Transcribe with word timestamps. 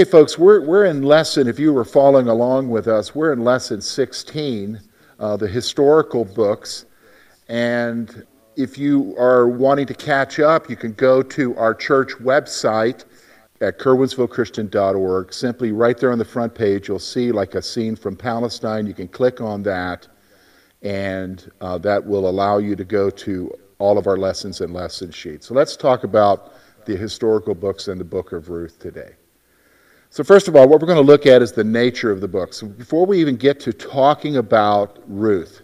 Okay, 0.00 0.10
folks, 0.10 0.38
we're, 0.38 0.62
we're 0.62 0.86
in 0.86 1.02
lesson, 1.02 1.46
if 1.46 1.58
you 1.58 1.74
were 1.74 1.84
following 1.84 2.26
along 2.26 2.70
with 2.70 2.88
us, 2.88 3.14
we're 3.14 3.34
in 3.34 3.44
lesson 3.44 3.82
16, 3.82 4.80
uh, 5.18 5.36
the 5.36 5.46
historical 5.46 6.24
books. 6.24 6.86
And 7.50 8.26
if 8.56 8.78
you 8.78 9.14
are 9.18 9.46
wanting 9.46 9.84
to 9.88 9.92
catch 9.92 10.40
up, 10.40 10.70
you 10.70 10.76
can 10.76 10.94
go 10.94 11.22
to 11.24 11.54
our 11.58 11.74
church 11.74 12.12
website 12.12 13.04
at 13.60 13.78
curwensvillechristian.org. 13.78 15.34
Simply 15.34 15.70
right 15.70 15.98
there 15.98 16.12
on 16.12 16.18
the 16.18 16.24
front 16.24 16.54
page, 16.54 16.88
you'll 16.88 16.98
see 16.98 17.30
like 17.30 17.54
a 17.54 17.60
scene 17.60 17.94
from 17.94 18.16
Palestine. 18.16 18.86
You 18.86 18.94
can 18.94 19.08
click 19.08 19.42
on 19.42 19.62
that, 19.64 20.08
and 20.80 21.52
uh, 21.60 21.76
that 21.76 22.06
will 22.06 22.26
allow 22.26 22.56
you 22.56 22.74
to 22.74 22.84
go 22.84 23.10
to 23.10 23.54
all 23.78 23.98
of 23.98 24.06
our 24.06 24.16
lessons 24.16 24.62
and 24.62 24.72
lesson 24.72 25.10
sheets. 25.10 25.46
So 25.46 25.52
let's 25.52 25.76
talk 25.76 26.04
about 26.04 26.54
the 26.86 26.96
historical 26.96 27.54
books 27.54 27.88
and 27.88 28.00
the 28.00 28.04
book 28.06 28.32
of 28.32 28.48
Ruth 28.48 28.78
today. 28.78 29.16
So, 30.12 30.24
first 30.24 30.48
of 30.48 30.56
all, 30.56 30.68
what 30.68 30.80
we're 30.80 30.88
going 30.88 30.96
to 30.96 31.06
look 31.06 31.24
at 31.24 31.40
is 31.40 31.52
the 31.52 31.62
nature 31.62 32.10
of 32.10 32.20
the 32.20 32.26
book. 32.26 32.52
So, 32.52 32.66
before 32.66 33.06
we 33.06 33.20
even 33.20 33.36
get 33.36 33.60
to 33.60 33.72
talking 33.72 34.38
about 34.38 34.98
Ruth, 35.06 35.62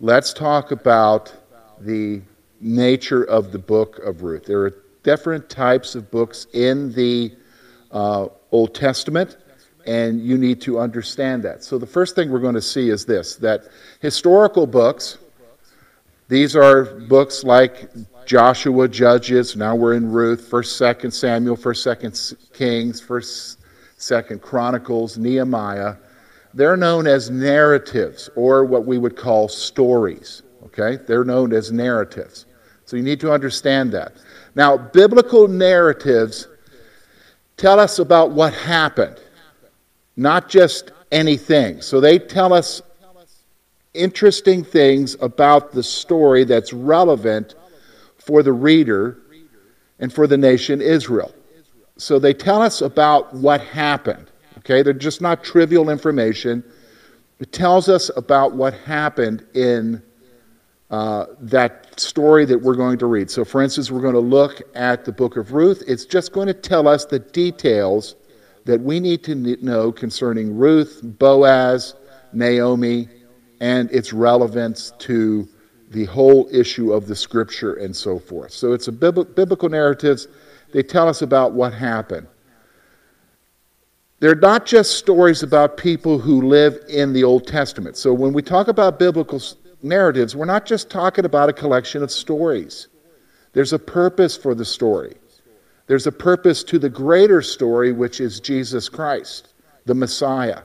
let's 0.00 0.32
talk 0.32 0.72
about 0.72 1.32
the 1.80 2.20
nature 2.60 3.22
of 3.22 3.52
the 3.52 3.60
book 3.60 4.00
of 4.00 4.22
Ruth. 4.24 4.44
There 4.44 4.62
are 4.62 4.74
different 5.04 5.48
types 5.48 5.94
of 5.94 6.10
books 6.10 6.48
in 6.52 6.92
the 6.94 7.32
uh, 7.92 8.26
Old 8.50 8.74
Testament, 8.74 9.36
and 9.86 10.20
you 10.20 10.36
need 10.36 10.60
to 10.62 10.80
understand 10.80 11.44
that. 11.44 11.62
So, 11.62 11.78
the 11.78 11.86
first 11.86 12.16
thing 12.16 12.28
we're 12.28 12.40
going 12.40 12.56
to 12.56 12.60
see 12.60 12.90
is 12.90 13.04
this 13.06 13.36
that 13.36 13.68
historical 14.00 14.66
books, 14.66 15.18
these 16.26 16.56
are 16.56 16.86
books 17.02 17.44
like 17.44 17.88
Joshua, 18.26 18.88
Judges, 18.88 19.56
now 19.56 19.74
we're 19.74 19.94
in 19.94 20.10
Ruth, 20.10 20.48
1st, 20.50 20.96
2nd 20.96 21.12
Samuel, 21.12 21.56
1st, 21.56 21.96
2nd 21.96 22.52
Kings, 22.52 23.00
1st, 23.00 23.56
2nd 23.98 24.40
Chronicles, 24.40 25.18
Nehemiah. 25.18 25.96
They're 26.54 26.76
known 26.76 27.06
as 27.06 27.30
narratives 27.30 28.28
or 28.36 28.64
what 28.64 28.84
we 28.84 28.98
would 28.98 29.16
call 29.16 29.48
stories. 29.48 30.42
Okay? 30.66 30.98
They're 31.06 31.24
known 31.24 31.52
as 31.52 31.72
narratives. 31.72 32.46
So 32.84 32.96
you 32.96 33.02
need 33.02 33.20
to 33.20 33.32
understand 33.32 33.92
that. 33.92 34.14
Now, 34.54 34.76
biblical 34.76 35.48
narratives 35.48 36.48
tell 37.56 37.80
us 37.80 37.98
about 37.98 38.32
what 38.32 38.52
happened, 38.52 39.18
not 40.16 40.48
just 40.48 40.92
anything. 41.10 41.80
So 41.80 42.00
they 42.00 42.18
tell 42.18 42.52
us 42.52 42.82
interesting 43.94 44.64
things 44.64 45.16
about 45.20 45.72
the 45.72 45.82
story 45.82 46.44
that's 46.44 46.72
relevant 46.72 47.54
for 48.24 48.42
the 48.42 48.52
reader 48.52 49.18
and 49.98 50.12
for 50.12 50.26
the 50.26 50.36
nation 50.36 50.80
Israel. 50.80 51.34
So 51.96 52.18
they 52.18 52.34
tell 52.34 52.62
us 52.62 52.80
about 52.80 53.34
what 53.34 53.60
happened. 53.60 54.30
Okay, 54.58 54.82
they're 54.82 54.92
just 54.92 55.20
not 55.20 55.42
trivial 55.44 55.90
information. 55.90 56.64
It 57.40 57.52
tells 57.52 57.88
us 57.88 58.10
about 58.16 58.54
what 58.54 58.74
happened 58.74 59.44
in 59.54 60.02
uh, 60.90 61.26
that 61.40 61.98
story 61.98 62.44
that 62.44 62.60
we're 62.60 62.76
going 62.76 62.98
to 62.98 63.06
read. 63.06 63.30
So, 63.30 63.44
for 63.44 63.62
instance, 63.62 63.90
we're 63.90 64.02
going 64.02 64.14
to 64.14 64.20
look 64.20 64.62
at 64.74 65.04
the 65.04 65.12
book 65.12 65.36
of 65.36 65.52
Ruth. 65.52 65.82
It's 65.88 66.04
just 66.04 66.32
going 66.32 66.46
to 66.48 66.54
tell 66.54 66.86
us 66.86 67.06
the 67.06 67.18
details 67.18 68.14
that 68.66 68.80
we 68.80 69.00
need 69.00 69.24
to 69.24 69.34
know 69.34 69.90
concerning 69.90 70.56
Ruth, 70.56 71.00
Boaz, 71.02 71.94
Naomi, 72.32 73.08
and 73.60 73.90
its 73.90 74.12
relevance 74.12 74.92
to 74.98 75.48
the 75.92 76.06
whole 76.06 76.48
issue 76.50 76.92
of 76.92 77.06
the 77.06 77.14
scripture 77.14 77.74
and 77.74 77.94
so 77.94 78.18
forth. 78.18 78.52
So 78.52 78.72
it's 78.72 78.88
a 78.88 78.92
biblical 78.92 79.68
narratives. 79.68 80.28
They 80.72 80.82
tell 80.82 81.08
us 81.08 81.22
about 81.22 81.52
what 81.52 81.74
happened. 81.74 82.26
They're 84.20 84.34
not 84.34 84.66
just 84.66 84.98
stories 84.98 85.42
about 85.42 85.76
people 85.76 86.18
who 86.18 86.42
live 86.48 86.78
in 86.88 87.12
the 87.12 87.24
Old 87.24 87.46
Testament. 87.46 87.96
So 87.96 88.14
when 88.14 88.32
we 88.32 88.40
talk 88.40 88.68
about 88.68 88.98
biblical 88.98 89.42
narratives, 89.82 90.36
we're 90.36 90.44
not 90.44 90.64
just 90.64 90.88
talking 90.88 91.24
about 91.24 91.48
a 91.48 91.52
collection 91.52 92.02
of 92.02 92.10
stories. 92.10 92.88
There's 93.52 93.72
a 93.72 93.78
purpose 93.78 94.36
for 94.36 94.54
the 94.54 94.64
story. 94.64 95.16
There's 95.88 96.06
a 96.06 96.12
purpose 96.12 96.62
to 96.64 96.78
the 96.78 96.88
greater 96.88 97.42
story, 97.42 97.92
which 97.92 98.20
is 98.20 98.38
Jesus 98.38 98.88
Christ, 98.88 99.52
the 99.84 99.94
Messiah. 99.94 100.62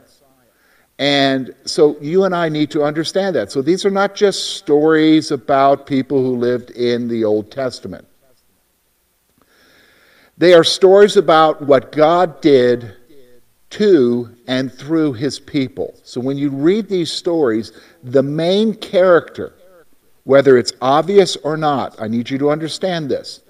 And 1.00 1.54
so 1.66 1.98
you 2.02 2.24
and 2.24 2.36
I 2.36 2.50
need 2.50 2.72
to 2.72 2.84
understand 2.84 3.36
that. 3.36 3.52
So 3.52 3.62
these 3.62 3.86
are 3.86 3.92
not 3.92 4.16
just 4.16 4.58
stories 4.58 5.32
about 5.32 5.86
people 5.86 6.22
who 6.22 6.36
lived 6.36 6.72
in 6.72 7.08
the 7.08 7.24
Old 7.24 7.52
Testament. 7.52 8.08
They 10.38 10.54
are 10.54 10.64
stories 10.64 11.18
about 11.18 11.62
what 11.62 11.92
God 11.92 12.42
did 12.42 12.96
to 13.70 14.36
and 14.48 14.72
through 14.72 15.14
his 15.14 15.40
people. 15.40 16.00
So 16.04 16.22
when 16.22 16.38
you 16.38 16.50
read 16.50 16.88
these 16.88 17.12
stories, 17.12 17.74
the 18.04 18.24
main 18.24 18.74
character, 18.74 19.54
whether 20.24 20.58
it's 20.58 20.74
obvious 20.82 21.36
or 21.38 21.58
not, 21.58 22.00
I 22.02 22.08
need 22.08 22.30
you 22.30 22.38
to 22.40 22.50
understand 22.50 23.10
this. 23.10 23.42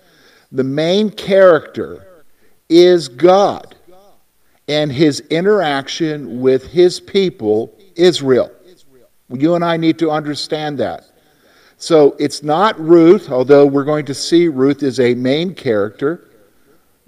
The 0.52 0.64
main 0.64 1.12
character 1.12 2.26
is 2.70 3.08
God 3.08 3.77
and 4.68 4.92
his 4.92 5.22
interaction 5.30 6.42
with 6.42 6.68
his 6.68 7.00
people, 7.00 7.78
Israel. 7.96 8.52
You 9.30 9.56
and 9.56 9.64
I 9.64 9.78
need 9.78 10.00
to 10.00 10.10
understand 10.10 10.78
that. 10.80 11.06
So 11.78 12.16
it's 12.18 12.44
not 12.44 12.80
Ruth, 12.80 13.30
although 13.30 13.66
we're 13.66 13.84
going 13.84 14.06
to 14.06 14.14
see 14.14 14.48
Ruth 14.48 14.84
is 14.84 15.00
a 15.00 15.14
main 15.14 15.54
character, 15.54 16.30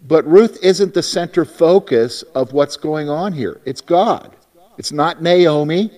but 0.07 0.25
Ruth 0.27 0.59
isn't 0.63 0.93
the 0.93 1.03
center 1.03 1.43
focus 1.43 2.21
of 2.35 2.53
what's 2.53 2.77
going 2.77 3.09
on 3.09 3.33
here. 3.33 3.61
It's 3.65 3.81
God. 3.81 4.35
It's 4.77 4.91
not 4.91 5.21
Naomi, 5.21 5.91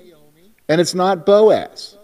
and 0.70 0.80
it's 0.82 0.96
not 0.96 1.26
Boaz. 1.26 1.98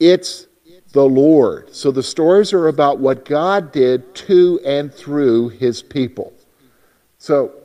It's 0.00 0.48
the 0.92 1.04
Lord. 1.04 1.74
So 1.74 1.90
the 1.90 2.02
stories 2.02 2.52
are 2.52 2.68
about 2.68 2.98
what 2.98 3.24
God 3.24 3.72
did 3.72 4.14
to 4.16 4.60
and 4.66 4.92
through 4.92 5.50
his 5.50 5.82
people. 5.82 6.32
So 7.18 7.61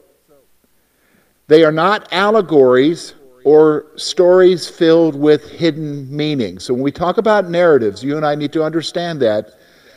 they 1.47 1.63
are 1.63 1.72
not 1.72 2.12
allegories 2.12 3.16
or 3.46 3.85
stories 3.96 4.69
filled 4.69 5.16
with 5.16 5.50
hidden 5.50 6.13
meanings. 6.16 6.66
So 6.66 6.74
when 6.74 6.84
we 6.84 6.91
talk 6.91 7.18
about 7.18 7.50
narratives, 7.50 8.03
you 8.03 8.18
and 8.18 8.25
I 8.25 8.35
need 8.35 8.52
to 8.53 8.63
understand 8.63 9.22
that 9.22 9.52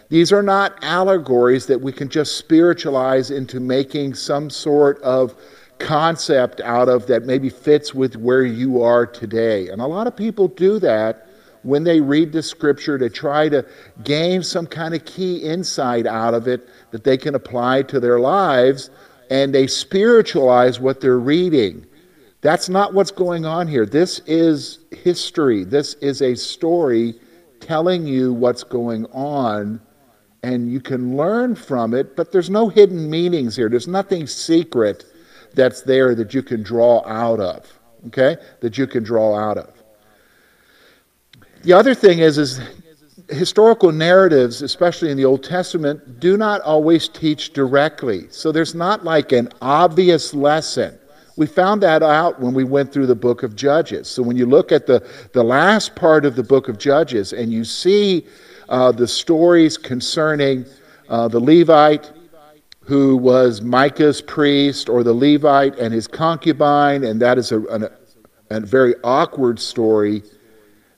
these 0.08 0.32
are 0.32 0.42
not 0.42 0.82
allegories 0.82 1.66
that 1.66 1.80
we 1.80 1.92
can 1.92 2.08
just 2.08 2.36
spiritualize 2.36 3.30
into 3.30 3.58
making 3.58 4.14
some 4.14 4.50
sort 4.50 5.00
of 5.02 5.34
concept 5.78 6.60
out 6.60 6.88
of 6.88 7.06
that 7.06 7.24
maybe 7.24 7.48
fits 7.48 7.94
with 7.94 8.16
where 8.16 8.44
you 8.44 8.82
are 8.82 9.06
today. 9.06 9.68
And 9.68 9.80
a 9.80 9.86
lot 9.86 10.06
of 10.06 10.16
people 10.16 10.46
do 10.46 10.78
that 10.80 11.26
when 11.62 11.84
they 11.84 12.00
read 12.00 12.32
the 12.32 12.42
scripture 12.42 12.98
to 12.98 13.10
try 13.10 13.48
to 13.48 13.64
gain 14.04 14.42
some 14.42 14.66
kind 14.66 14.94
of 14.94 15.04
key 15.04 15.38
insight 15.38 16.06
out 16.06 16.34
of 16.34 16.46
it 16.46 16.68
that 16.90 17.04
they 17.04 17.16
can 17.16 17.34
apply 17.34 17.82
to 17.82 17.98
their 17.98 18.20
lives 18.20 18.90
and 19.30 19.54
they 19.54 19.66
spiritualize 19.66 20.80
what 20.80 21.00
they're 21.00 21.20
reading. 21.20 21.86
That's 22.40 22.68
not 22.68 22.92
what's 22.94 23.12
going 23.12 23.46
on 23.46 23.68
here. 23.68 23.86
This 23.86 24.18
is 24.26 24.80
history. 24.90 25.64
This 25.64 25.94
is 25.94 26.20
a 26.20 26.34
story 26.34 27.14
telling 27.60 28.06
you 28.06 28.32
what's 28.32 28.64
going 28.64 29.06
on, 29.06 29.80
and 30.42 30.72
you 30.72 30.80
can 30.80 31.16
learn 31.16 31.54
from 31.54 31.94
it, 31.94 32.16
but 32.16 32.32
there's 32.32 32.50
no 32.50 32.68
hidden 32.68 33.08
meanings 33.08 33.54
here. 33.54 33.68
There's 33.68 33.88
nothing 33.88 34.26
secret 34.26 35.04
that's 35.54 35.82
there 35.82 36.14
that 36.14 36.34
you 36.34 36.42
can 36.42 36.62
draw 36.62 37.06
out 37.06 37.40
of, 37.40 37.66
okay? 38.08 38.36
That 38.60 38.78
you 38.78 38.86
can 38.86 39.04
draw 39.04 39.36
out 39.38 39.58
of. 39.58 39.70
The 41.62 41.74
other 41.74 41.94
thing 41.94 42.20
is, 42.20 42.38
is 42.38 42.58
historical 43.30 43.92
narratives, 43.92 44.62
especially 44.62 45.10
in 45.10 45.16
the 45.16 45.24
Old 45.24 45.42
Testament, 45.42 46.20
do 46.20 46.36
not 46.36 46.60
always 46.62 47.08
teach 47.08 47.52
directly. 47.52 48.28
So 48.30 48.52
there's 48.52 48.74
not 48.74 49.04
like 49.04 49.32
an 49.32 49.48
obvious 49.62 50.34
lesson. 50.34 50.98
We 51.36 51.46
found 51.46 51.82
that 51.82 52.02
out 52.02 52.40
when 52.40 52.52
we 52.54 52.64
went 52.64 52.92
through 52.92 53.06
the 53.06 53.14
book 53.14 53.42
of 53.42 53.56
Judges. 53.56 54.08
So 54.08 54.22
when 54.22 54.36
you 54.36 54.46
look 54.46 54.72
at 54.72 54.86
the, 54.86 55.06
the 55.32 55.42
last 55.42 55.94
part 55.94 56.24
of 56.24 56.36
the 56.36 56.42
book 56.42 56.68
of 56.68 56.78
Judges 56.78 57.32
and 57.32 57.52
you 57.52 57.64
see 57.64 58.26
uh, 58.68 58.92
the 58.92 59.08
stories 59.08 59.78
concerning 59.78 60.66
uh, 61.08 61.28
the 61.28 61.40
Levite 61.40 62.12
who 62.90 63.16
was 63.16 63.60
Micah's 63.60 64.20
priest, 64.20 64.88
or 64.88 65.04
the 65.04 65.12
Levite 65.12 65.78
and 65.78 65.94
his 65.94 66.08
concubine, 66.08 67.04
and 67.04 67.22
that 67.22 67.38
is 67.38 67.52
a, 67.52 67.60
a, 67.66 67.90
a 68.50 68.60
very 68.60 68.96
awkward 69.04 69.60
story 69.60 70.24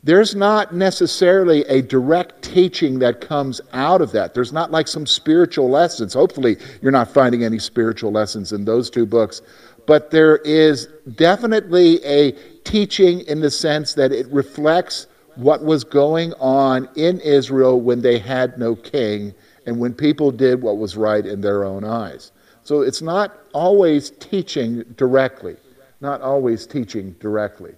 there's 0.05 0.35
not 0.35 0.75
necessarily 0.75 1.65
a 1.67 1.81
direct 1.81 2.43
teaching 2.43 2.99
that 2.99 3.21
comes 3.21 3.61
out 3.73 4.01
of 4.01 4.11
that. 4.13 4.35
There's 4.35 4.53
not 4.53 4.73
like 4.73 4.89
some 4.89 5.07
spiritual 5.07 5.71
lessons. 5.71 6.15
Hopefully, 6.15 6.57
you're 6.81 6.91
not 6.91 7.13
finding 7.13 7.45
any 7.45 7.61
spiritual 7.61 8.11
lessons 8.11 8.53
in 8.53 8.65
those 8.65 8.91
two 8.91 9.07
books. 9.07 9.43
But 9.87 10.11
there 10.11 10.39
is 10.39 10.89
definitely 11.15 12.05
a 12.05 12.33
teaching 12.65 13.21
in 13.23 13.41
the 13.41 13.51
sense 13.51 13.95
that 13.95 14.13
it 14.13 14.27
reflects 14.33 15.07
what 15.37 15.63
was 15.63 15.85
going 15.85 16.35
on 16.35 16.89
in 16.97 17.21
Israel 17.21 17.81
when 17.81 18.03
they 18.03 18.19
had 18.19 18.59
no 18.59 18.75
king 18.75 19.35
and 19.67 19.79
when 19.79 19.95
people 19.95 20.31
did 20.31 20.61
what 20.61 20.79
was 20.79 20.97
right 20.97 21.25
in 21.25 21.41
their 21.41 21.65
own 21.65 21.85
eyes. 21.85 22.33
So 22.65 22.83
it's 22.83 23.03
not 23.03 23.39
always 23.53 24.11
teaching 24.11 24.85
directly, 24.97 25.57
not 26.01 26.21
always 26.21 26.67
teaching 26.67 27.13
directly. 27.19 27.75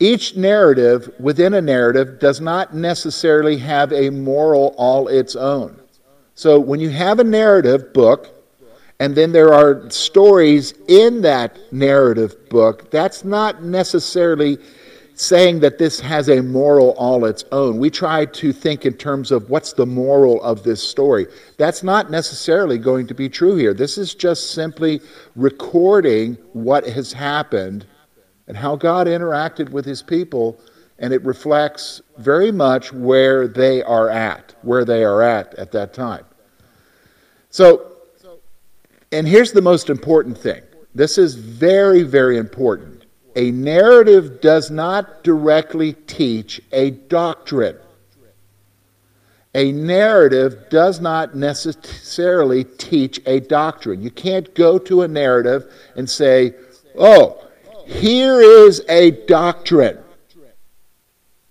Each 0.00 0.36
narrative 0.36 1.12
within 1.20 1.54
a 1.54 1.60
narrative 1.60 2.18
does 2.18 2.40
not 2.40 2.74
necessarily 2.74 3.56
have 3.58 3.92
a 3.92 4.10
moral 4.10 4.74
all 4.76 5.08
its 5.08 5.36
own. 5.36 5.80
So 6.34 6.58
when 6.58 6.80
you 6.80 6.90
have 6.90 7.20
a 7.20 7.24
narrative 7.24 7.92
book, 7.92 8.30
and 8.98 9.14
then 9.14 9.32
there 9.32 9.52
are 9.52 9.88
stories 9.90 10.74
in 10.88 11.22
that 11.22 11.58
narrative 11.72 12.48
book, 12.48 12.90
that's 12.90 13.24
not 13.24 13.62
necessarily 13.62 14.58
saying 15.16 15.60
that 15.60 15.78
this 15.78 16.00
has 16.00 16.28
a 16.28 16.42
moral 16.42 16.90
all 16.92 17.24
its 17.24 17.44
own. 17.52 17.78
We 17.78 17.88
try 17.88 18.24
to 18.24 18.52
think 18.52 18.84
in 18.84 18.94
terms 18.94 19.30
of 19.30 19.48
what's 19.48 19.72
the 19.72 19.86
moral 19.86 20.42
of 20.42 20.64
this 20.64 20.82
story. 20.82 21.26
That's 21.56 21.84
not 21.84 22.10
necessarily 22.10 22.78
going 22.78 23.06
to 23.06 23.14
be 23.14 23.28
true 23.28 23.54
here. 23.54 23.74
This 23.74 23.96
is 23.96 24.14
just 24.14 24.52
simply 24.52 25.00
recording 25.36 26.34
what 26.52 26.84
has 26.88 27.12
happened 27.12 27.86
and 28.46 28.56
how 28.56 28.76
God 28.76 29.06
interacted 29.06 29.70
with 29.70 29.84
his 29.84 30.02
people, 30.02 30.58
and 30.98 31.12
it 31.12 31.24
reflects 31.24 32.02
very 32.18 32.52
much 32.52 32.92
where 32.92 33.48
they 33.48 33.82
are 33.82 34.10
at, 34.10 34.54
where 34.62 34.84
they 34.84 35.04
are 35.04 35.22
at 35.22 35.54
at 35.54 35.72
that 35.72 35.94
time. 35.94 36.24
So, 37.50 37.92
and 39.12 39.26
here's 39.26 39.52
the 39.52 39.62
most 39.62 39.90
important 39.90 40.36
thing 40.36 40.62
this 40.94 41.18
is 41.18 41.34
very, 41.34 42.02
very 42.02 42.36
important. 42.36 43.04
A 43.36 43.50
narrative 43.50 44.40
does 44.40 44.70
not 44.70 45.24
directly 45.24 45.94
teach 46.06 46.60
a 46.70 46.90
doctrine. 46.90 47.76
A 49.56 49.70
narrative 49.72 50.68
does 50.68 51.00
not 51.00 51.36
necessarily 51.36 52.64
teach 52.64 53.20
a 53.26 53.40
doctrine. 53.40 54.02
You 54.02 54.10
can't 54.10 54.52
go 54.54 54.78
to 54.78 55.02
a 55.02 55.08
narrative 55.08 55.72
and 55.96 56.10
say, 56.10 56.54
oh, 56.96 57.43
here 57.86 58.40
is 58.40 58.82
a 58.88 59.12
doctrine. 59.26 59.98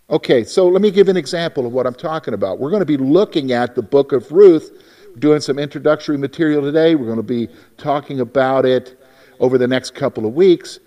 Okay, 0.10 0.44
so 0.44 0.68
let 0.68 0.82
me 0.82 0.92
give 0.92 1.08
an 1.08 1.18
example 1.18 1.66
of 1.66 1.74
what 1.74 1.88
I'm 1.88 1.96
talking 1.96 2.34
about. 2.34 2.60
We're 2.60 2.70
going 2.70 2.82
to 2.82 2.86
be 2.86 2.98
looking 2.98 3.52
at 3.52 3.74
the 3.74 3.82
book 3.82 4.12
of 4.12 4.32
Ruth, 4.32 4.84
doing 5.18 5.40
some 5.40 5.58
introductory 5.58 6.18
material 6.18 6.62
today. 6.62 6.96
We're 6.96 7.06
going 7.06 7.18
to 7.18 7.24
be 7.24 7.48
talking 7.78 8.20
about 8.20 8.66
it 8.66 9.00
over 9.40 9.58
the 9.58 9.68
next 9.68 9.96
couple 9.96 10.26
of 10.26 10.34
weeks. 10.34 10.80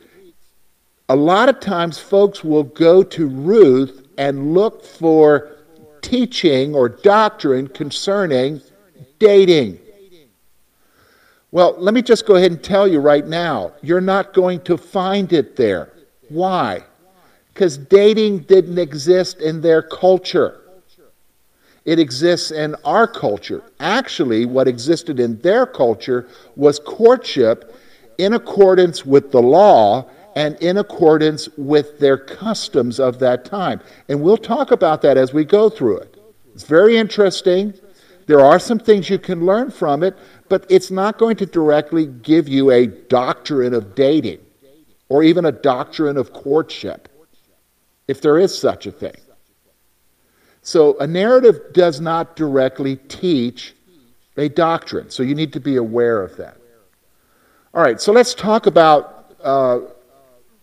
A 1.09 1.17
lot 1.17 1.49
of 1.49 1.61
times, 1.61 1.99
folks 1.99 2.45
will 2.45 2.65
go 2.65 3.03
to 3.03 3.27
Ruth 3.29 4.07
and 4.19 4.55
look 4.55 4.85
for 4.85 5.57
teaching 6.03 6.75
or 6.75 6.89
doctrine 6.89 7.69
concerning 7.69 8.61
dating. 9.19 9.79
Well, 11.57 11.75
let 11.79 11.95
me 11.95 12.03
just 12.03 12.27
go 12.27 12.35
ahead 12.35 12.51
and 12.53 12.63
tell 12.63 12.87
you 12.87 13.01
right 13.01 13.27
now 13.27 13.73
you're 13.81 14.03
not 14.03 14.35
going 14.35 14.61
to 14.65 14.77
find 14.77 15.33
it 15.33 15.57
there. 15.57 15.91
Why? 16.29 16.85
Because 17.55 17.79
dating 17.79 18.41
didn't 18.41 18.79
exist 18.79 19.41
in 19.41 19.63
their 19.63 19.81
culture. 19.81 20.61
It 21.87 21.99
exists 21.99 22.51
in 22.51 22.77
our 22.85 23.07
culture. 23.07 23.63
Actually, 23.81 24.45
what 24.45 24.69
existed 24.69 25.19
in 25.19 25.41
their 25.41 25.65
culture 25.65 26.29
was 26.57 26.79
courtship 26.79 27.75
in 28.19 28.35
accordance 28.35 29.07
with 29.07 29.33
the 29.33 29.41
law 29.41 30.11
and 30.35 30.57
in 30.57 30.77
accordance 30.77 31.49
with 31.57 31.99
their 31.99 32.19
customs 32.19 33.01
of 33.01 33.19
that 33.21 33.47
time. 33.47 33.81
And 34.11 34.21
we'll 34.21 34.37
talk 34.37 34.73
about 34.73 35.01
that 35.01 35.17
as 35.17 35.33
we 35.33 35.47
go 35.47 35.71
through 35.71 36.01
it. 36.01 36.17
It's 36.53 36.65
very 36.65 36.99
interesting. 36.99 37.73
There 38.27 38.41
are 38.41 38.59
some 38.59 38.79
things 38.79 39.09
you 39.09 39.19
can 39.19 39.47
learn 39.47 39.71
from 39.71 40.03
it, 40.03 40.19
but 40.49 40.67
it's 40.69 40.91
not 40.91 41.19
going 41.19 41.37
to 41.37 41.47
directly 41.47 42.07
give 42.07 42.49
you 42.49 42.71
a 42.71 42.87
doctrine 42.87 43.75
of 43.75 43.95
dating 43.95 44.41
or 45.09 45.23
even 45.23 45.45
a 45.45 45.53
doctrine 45.53 46.17
of 46.17 46.33
courtship, 46.33 47.09
if 48.09 48.21
there 48.21 48.39
is 48.39 48.57
such 48.57 48.87
a 48.87 48.93
thing. 48.93 49.17
So 50.63 50.99
a 50.99 51.07
narrative 51.07 51.61
does 51.73 52.01
not 52.01 52.35
directly 52.35 52.97
teach 52.97 53.75
a 54.37 54.49
doctrine, 54.49 55.11
so 55.11 55.23
you 55.23 55.35
need 55.35 55.53
to 55.53 55.61
be 55.61 55.77
aware 55.77 56.23
of 56.23 56.37
that. 56.39 56.57
All 57.73 57.83
right, 57.83 58.01
so 58.01 58.13
let's 58.13 58.35
talk 58.35 58.67
about 58.67 59.37
uh, 59.43 59.81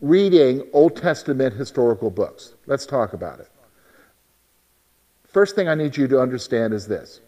reading 0.01 0.67
Old 0.73 0.97
Testament 0.97 1.55
historical 1.55 2.09
books. 2.09 2.53
Let's 2.65 2.85
talk 2.85 3.13
about 3.13 3.39
it. 3.39 3.49
First 5.27 5.55
thing 5.55 5.67
I 5.67 5.75
need 5.75 5.95
you 5.95 6.07
to 6.09 6.19
understand 6.19 6.73
is 6.73 6.85
this 6.85 7.21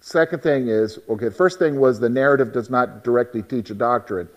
Second 0.00 0.42
thing 0.42 0.68
is, 0.68 0.98
okay, 1.08 1.26
the 1.26 1.34
first 1.34 1.58
thing 1.58 1.78
was 1.78 2.00
the 2.00 2.08
narrative 2.08 2.52
does 2.52 2.70
not 2.70 3.04
directly 3.04 3.42
teach 3.42 3.70
a 3.70 3.74
doctrine. 3.74 4.28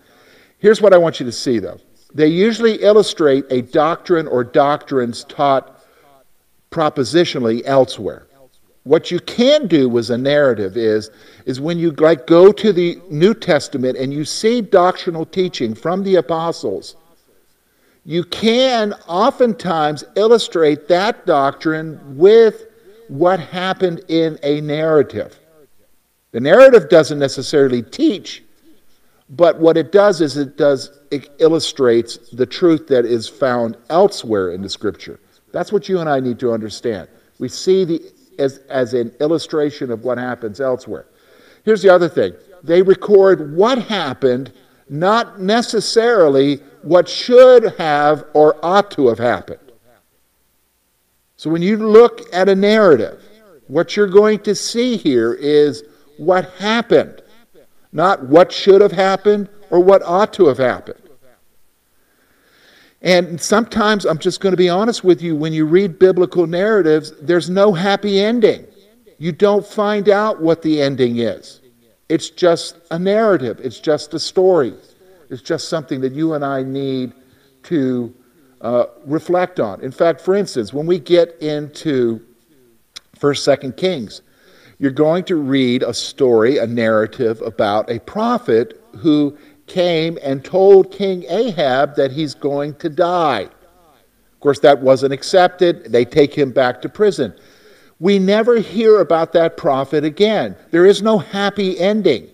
Here's 0.58 0.80
what 0.80 0.92
I 0.92 0.98
want 0.98 1.20
you 1.20 1.26
to 1.26 1.32
see, 1.32 1.58
though. 1.58 1.78
They 2.12 2.28
usually 2.28 2.82
illustrate 2.82 3.44
a 3.50 3.62
doctrine 3.62 4.28
or 4.28 4.44
doctrines 4.44 5.24
taught 5.24 5.82
propositionally 6.70 7.62
elsewhere. 7.64 8.26
What 8.84 9.10
you 9.10 9.18
can 9.20 9.66
do 9.66 9.88
with 9.88 10.10
a 10.10 10.18
narrative 10.18 10.76
is, 10.76 11.10
is 11.46 11.60
when 11.60 11.78
you 11.78 11.92
like 11.92 12.26
go 12.26 12.52
to 12.52 12.72
the 12.72 13.00
New 13.10 13.32
Testament 13.32 13.96
and 13.96 14.12
you 14.12 14.26
see 14.26 14.60
doctrinal 14.60 15.24
teaching 15.24 15.74
from 15.74 16.04
the 16.04 16.16
apostles, 16.16 16.94
you 18.04 18.22
can 18.24 18.92
oftentimes 19.08 20.04
illustrate 20.14 20.88
that 20.88 21.24
doctrine 21.24 22.18
with 22.18 22.66
what 23.08 23.40
happened 23.40 24.02
in 24.08 24.38
a 24.42 24.60
narrative. 24.60 25.40
The 26.34 26.40
narrative 26.40 26.88
doesn't 26.88 27.20
necessarily 27.20 27.80
teach, 27.80 28.42
but 29.30 29.60
what 29.60 29.76
it 29.76 29.92
does 29.92 30.20
is 30.20 30.36
it 30.36 30.56
does 30.56 30.98
it 31.12 31.30
illustrates 31.38 32.28
the 32.30 32.44
truth 32.44 32.88
that 32.88 33.04
is 33.04 33.28
found 33.28 33.76
elsewhere 33.88 34.50
in 34.50 34.60
the 34.60 34.68
scripture. 34.68 35.20
That's 35.52 35.70
what 35.70 35.88
you 35.88 36.00
and 36.00 36.10
I 36.10 36.18
need 36.18 36.40
to 36.40 36.52
understand. 36.52 37.08
We 37.38 37.48
see 37.48 37.84
the 37.84 38.02
as, 38.40 38.58
as 38.68 38.94
an 38.94 39.14
illustration 39.20 39.92
of 39.92 40.02
what 40.02 40.18
happens 40.18 40.60
elsewhere. 40.60 41.06
Here's 41.64 41.82
the 41.82 41.94
other 41.94 42.08
thing. 42.08 42.32
They 42.64 42.82
record 42.82 43.54
what 43.54 43.78
happened, 43.78 44.52
not 44.88 45.40
necessarily 45.40 46.56
what 46.82 47.08
should 47.08 47.76
have 47.78 48.24
or 48.34 48.56
ought 48.60 48.90
to 48.90 49.06
have 49.06 49.20
happened. 49.20 49.60
So 51.36 51.48
when 51.48 51.62
you 51.62 51.76
look 51.76 52.22
at 52.32 52.48
a 52.48 52.56
narrative, 52.56 53.22
what 53.68 53.96
you're 53.96 54.08
going 54.08 54.40
to 54.40 54.56
see 54.56 54.96
here 54.96 55.32
is 55.32 55.84
what 56.18 56.50
happened, 56.52 57.22
not 57.92 58.26
what 58.26 58.52
should 58.52 58.80
have 58.80 58.92
happened 58.92 59.48
or 59.70 59.80
what 59.80 60.02
ought 60.02 60.32
to 60.34 60.46
have 60.46 60.58
happened. 60.58 61.00
And 63.02 63.38
sometimes, 63.38 64.06
I'm 64.06 64.18
just 64.18 64.40
going 64.40 64.52
to 64.52 64.56
be 64.56 64.70
honest 64.70 65.04
with 65.04 65.20
you, 65.20 65.36
when 65.36 65.52
you 65.52 65.66
read 65.66 65.98
biblical 65.98 66.46
narratives, 66.46 67.12
there's 67.20 67.50
no 67.50 67.72
happy 67.72 68.18
ending. 68.18 68.66
You 69.18 69.30
don't 69.30 69.64
find 69.64 70.08
out 70.08 70.40
what 70.40 70.62
the 70.62 70.80
ending 70.80 71.18
is. 71.18 71.60
It's 72.08 72.30
just 72.30 72.78
a 72.90 72.98
narrative, 72.98 73.60
it's 73.62 73.78
just 73.78 74.14
a 74.14 74.18
story. 74.18 74.74
It's 75.30 75.42
just 75.42 75.68
something 75.68 76.00
that 76.00 76.12
you 76.12 76.34
and 76.34 76.44
I 76.44 76.62
need 76.62 77.12
to 77.64 78.14
uh, 78.60 78.86
reflect 79.04 79.60
on. 79.60 79.80
In 79.82 79.90
fact, 79.90 80.20
for 80.20 80.34
instance, 80.34 80.72
when 80.72 80.86
we 80.86 80.98
get 80.98 81.36
into 81.40 82.20
1st, 83.18 83.58
2nd 83.58 83.76
Kings, 83.76 84.22
you're 84.78 84.90
going 84.90 85.24
to 85.24 85.36
read 85.36 85.82
a 85.82 85.94
story, 85.94 86.58
a 86.58 86.66
narrative 86.66 87.40
about 87.42 87.90
a 87.90 88.00
prophet 88.00 88.80
who 88.96 89.36
came 89.66 90.18
and 90.22 90.44
told 90.44 90.90
King 90.90 91.24
Ahab 91.28 91.96
that 91.96 92.12
he's 92.12 92.34
going 92.34 92.74
to 92.76 92.88
die. 92.88 93.42
Of 93.42 94.40
course, 94.40 94.58
that 94.60 94.80
wasn't 94.80 95.12
accepted. 95.12 95.90
They 95.90 96.04
take 96.04 96.34
him 96.34 96.50
back 96.50 96.82
to 96.82 96.88
prison. 96.88 97.34
We 98.00 98.18
never 98.18 98.58
hear 98.58 99.00
about 99.00 99.32
that 99.32 99.56
prophet 99.56 100.04
again. 100.04 100.56
There 100.70 100.84
is 100.84 101.00
no 101.00 101.18
happy 101.18 101.78
ending. 101.78 102.28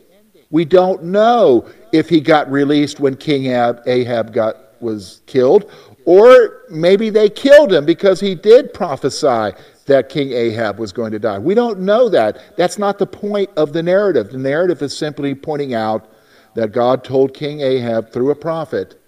We 0.50 0.64
don't 0.64 1.04
know 1.04 1.68
if 1.92 2.08
he 2.08 2.20
got 2.20 2.50
released 2.50 2.98
when 2.98 3.16
King 3.16 3.46
Ahab 3.86 4.32
got, 4.32 4.56
was 4.82 5.20
killed, 5.26 5.70
or 6.04 6.62
maybe 6.70 7.10
they 7.10 7.28
killed 7.28 7.72
him 7.72 7.84
because 7.84 8.18
he 8.18 8.34
did 8.34 8.74
prophesy 8.74 9.52
that 9.90 10.08
King 10.08 10.30
Ahab 10.32 10.78
was 10.78 10.92
going 10.92 11.10
to 11.10 11.18
die. 11.18 11.38
We 11.40 11.52
don't 11.52 11.80
know 11.80 12.08
that. 12.08 12.56
That's 12.56 12.78
not 12.78 12.98
the 12.98 13.08
point 13.08 13.50
of 13.56 13.72
the 13.72 13.82
narrative. 13.82 14.30
The 14.30 14.38
narrative 14.38 14.80
is 14.82 14.96
simply 14.96 15.34
pointing 15.34 15.74
out 15.74 16.08
that 16.54 16.70
God 16.70 17.02
told 17.02 17.34
King 17.34 17.60
Ahab 17.60 18.12
through 18.12 18.30
a 18.30 18.36
prophet 18.36 19.00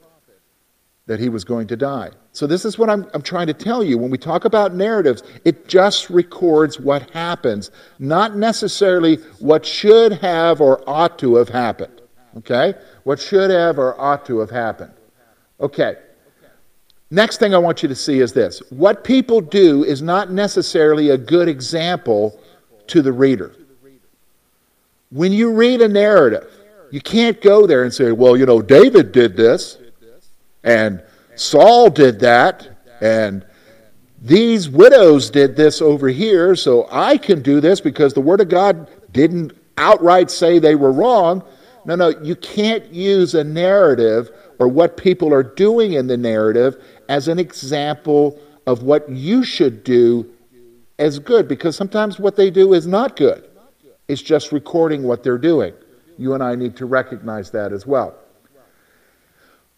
that 1.07 1.21
he 1.21 1.29
was 1.29 1.45
going 1.45 1.69
to 1.69 1.77
die. 1.77 2.11
So, 2.33 2.49
this 2.49 2.65
is 2.65 2.79
what 2.79 2.91
I'm, 2.91 3.09
I'm 3.15 3.23
trying 3.23 3.47
to 3.47 3.55
tell 3.55 3.85
you. 3.85 3.97
When 3.97 4.11
we 4.11 4.19
talk 4.19 4.45
about 4.45 4.75
narratives, 4.75 5.23
it 5.45 5.69
just 5.69 6.11
records 6.11 6.81
what 6.81 7.09
happens, 7.11 7.71
not 8.01 8.37
necessarily 8.37 9.17
what 9.39 9.65
should 9.65 10.15
have 10.15 10.61
or 10.61 10.83
ought 10.89 11.17
to 11.21 11.37
have 11.37 11.49
happened. 11.49 12.01
Okay? 12.39 12.75
What 13.05 13.21
should 13.21 13.51
have 13.51 13.79
or 13.79 14.01
ought 14.01 14.27
to 14.27 14.41
have 14.41 14.51
happened. 14.51 14.95
Okay. 15.61 15.97
Next 17.13 17.37
thing 17.37 17.55
I 17.55 17.59
want 17.59 17.83
you 17.83 17.91
to 17.91 17.95
see 17.95 18.21
is 18.21 18.33
this 18.33 18.63
what 18.71 19.05
people 19.05 19.43
do 19.43 19.85
is 19.85 20.01
not 20.01 20.33
necessarily 20.33 21.11
a 21.11 21.19
good 21.19 21.47
example 21.47 22.41
to 22.87 23.03
the 23.03 23.13
reader. 23.13 23.55
When 25.11 25.31
you 25.31 25.53
read 25.53 25.83
a 25.83 25.89
narrative, 25.89 26.51
you 26.91 27.03
can't 27.03 27.39
go 27.43 27.67
there 27.67 27.83
and 27.85 27.93
say, 27.93 28.13
well, 28.13 28.35
you 28.35 28.47
know, 28.47 28.63
David 28.63 29.13
did 29.13 29.37
this, 29.37 29.77
and 30.65 31.03
Saul 31.35 31.91
did 31.91 32.19
that, 32.21 32.71
and 33.03 33.45
these 34.23 34.71
widows 34.71 35.29
did 35.29 35.55
this 35.55 35.83
over 35.83 36.09
here, 36.09 36.57
so 36.57 36.89
I 36.91 37.19
can 37.19 37.43
do 37.43 37.61
this 37.61 37.79
because 37.79 38.15
the 38.15 38.23
Word 38.23 38.41
of 38.41 38.49
God 38.49 38.89
didn't 39.13 39.53
outright 39.77 40.31
say 40.31 40.59
they 40.59 40.77
were 40.77 40.93
wrong. 40.93 41.45
No, 41.85 41.95
no, 41.95 42.09
you 42.23 42.37
can't 42.37 42.91
use 42.91 43.35
a 43.35 43.45
narrative 43.45 44.31
or 44.59 44.69
what 44.69 44.97
people 44.97 45.35
are 45.35 45.43
doing 45.43 45.95
in 45.95 46.07
the 46.07 46.17
narrative 46.17 46.83
as 47.13 47.29
an 47.29 47.39
example 47.39 48.41
of 48.67 48.85
what 48.85 49.07
you 49.07 49.45
should 49.45 49.85
do 49.85 50.27
as 50.99 51.19
good 51.19 51.47
because 51.47 51.77
sometimes 51.77 52.19
what 52.19 52.37
they 52.37 52.51
do 52.51 52.73
is 52.73 52.87
not 52.87 53.17
good. 53.17 53.51
It's 54.09 54.23
just 54.23 54.51
recording 54.51 55.03
what 55.03 55.23
they're 55.23 55.37
doing. 55.37 55.75
You 56.17 56.33
and 56.33 56.43
I 56.43 56.55
need 56.55 56.75
to 56.79 56.87
recognize 56.87 57.51
that 57.51 57.71
as 57.71 57.87
well. 57.87 58.15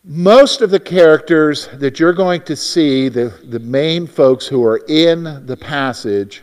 Most 0.04 0.60
of 0.60 0.70
the 0.70 0.78
characters 0.78 1.68
that 1.74 1.98
you're 1.98 2.12
going 2.12 2.42
to 2.42 2.54
see, 2.54 3.08
the, 3.08 3.36
the 3.42 3.58
main 3.58 4.06
folks 4.06 4.46
who 4.46 4.64
are 4.64 4.80
in 4.86 5.44
the 5.44 5.56
passage, 5.56 6.42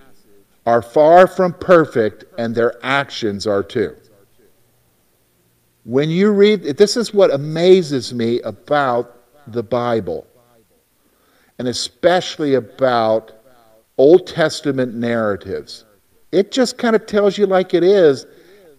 are 0.65 0.81
far 0.81 1.25
from 1.25 1.53
perfect, 1.53 2.25
and 2.37 2.53
their 2.53 2.73
actions 2.83 3.47
are 3.47 3.63
too. 3.63 3.95
When 5.85 6.09
you 6.09 6.31
read, 6.31 6.63
this 6.63 6.97
is 6.97 7.13
what 7.13 7.33
amazes 7.33 8.13
me 8.13 8.41
about 8.41 9.15
the 9.47 9.63
Bible, 9.63 10.27
and 11.59 11.67
especially 11.67 12.55
about 12.55 13.31
Old 13.97 14.27
Testament 14.27 14.95
narratives. 14.95 15.85
It 16.31 16.51
just 16.51 16.77
kind 16.77 16.95
of 16.95 17.05
tells 17.05 17.37
you 17.37 17.45
like 17.45 17.73
it 17.73 17.83
is, 17.83 18.25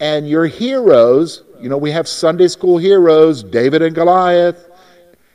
and 0.00 0.28
your 0.28 0.46
heroes, 0.46 1.44
you 1.60 1.68
know, 1.68 1.76
we 1.76 1.90
have 1.92 2.08
Sunday 2.08 2.48
school 2.48 2.78
heroes, 2.78 3.42
David 3.42 3.82
and 3.82 3.94
Goliath, 3.94 4.68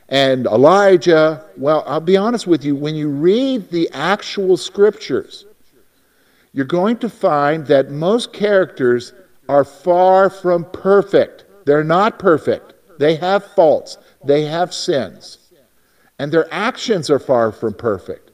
and 0.08 0.46
Elijah. 0.46 1.44
Well, 1.56 1.84
I'll 1.86 2.00
be 2.00 2.16
honest 2.16 2.46
with 2.46 2.64
you, 2.64 2.76
when 2.76 2.96
you 2.96 3.08
read 3.08 3.70
the 3.70 3.88
actual 3.92 4.56
scriptures, 4.56 5.46
you're 6.52 6.66
going 6.66 6.98
to 6.98 7.08
find 7.08 7.66
that 7.66 7.90
most 7.90 8.32
characters 8.32 9.12
are 9.48 9.64
far 9.64 10.28
from 10.28 10.64
perfect. 10.72 11.44
They're 11.64 11.84
not 11.84 12.18
perfect. 12.18 12.74
They 12.98 13.14
have 13.16 13.44
faults, 13.52 13.96
they 14.24 14.44
have 14.44 14.74
sins, 14.74 15.38
and 16.18 16.32
their 16.32 16.52
actions 16.52 17.10
are 17.10 17.18
far 17.18 17.52
from 17.52 17.74
perfect. 17.74 18.30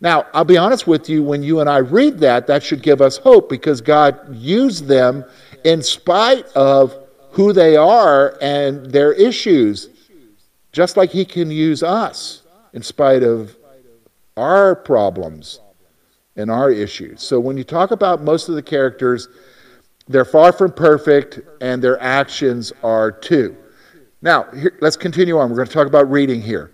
Now, 0.00 0.26
I'll 0.34 0.44
be 0.44 0.58
honest 0.58 0.86
with 0.86 1.08
you, 1.08 1.22
when 1.22 1.42
you 1.42 1.60
and 1.60 1.70
I 1.70 1.78
read 1.78 2.18
that, 2.18 2.46
that 2.48 2.62
should 2.62 2.82
give 2.82 3.00
us 3.00 3.16
hope 3.16 3.48
because 3.48 3.80
God 3.80 4.34
used 4.34 4.86
them 4.86 5.24
in 5.64 5.82
spite 5.82 6.46
of 6.48 6.94
who 7.30 7.52
they 7.52 7.76
are 7.76 8.36
and 8.40 8.86
their 8.86 9.12
issues, 9.12 9.88
just 10.72 10.96
like 10.96 11.10
He 11.10 11.24
can 11.24 11.50
use 11.50 11.82
us 11.82 12.42
in 12.74 12.82
spite 12.82 13.22
of 13.22 13.56
our 14.36 14.76
problems 14.76 15.60
and 16.36 16.50
our 16.50 16.70
issues. 16.70 17.22
So 17.22 17.40
when 17.40 17.56
you 17.56 17.64
talk 17.64 17.90
about 17.90 18.22
most 18.22 18.50
of 18.50 18.54
the 18.54 18.62
characters, 18.62 19.28
they're 20.08 20.26
far 20.26 20.52
from 20.52 20.72
perfect 20.72 21.40
and 21.62 21.82
their 21.82 22.00
actions 22.02 22.72
are 22.82 23.10
too. 23.10 23.56
Now, 24.20 24.44
here, 24.52 24.76
let's 24.80 24.96
continue 24.96 25.38
on. 25.38 25.48
We're 25.48 25.56
going 25.56 25.68
to 25.68 25.74
talk 25.74 25.86
about 25.86 26.10
reading 26.10 26.42
here. 26.42 26.72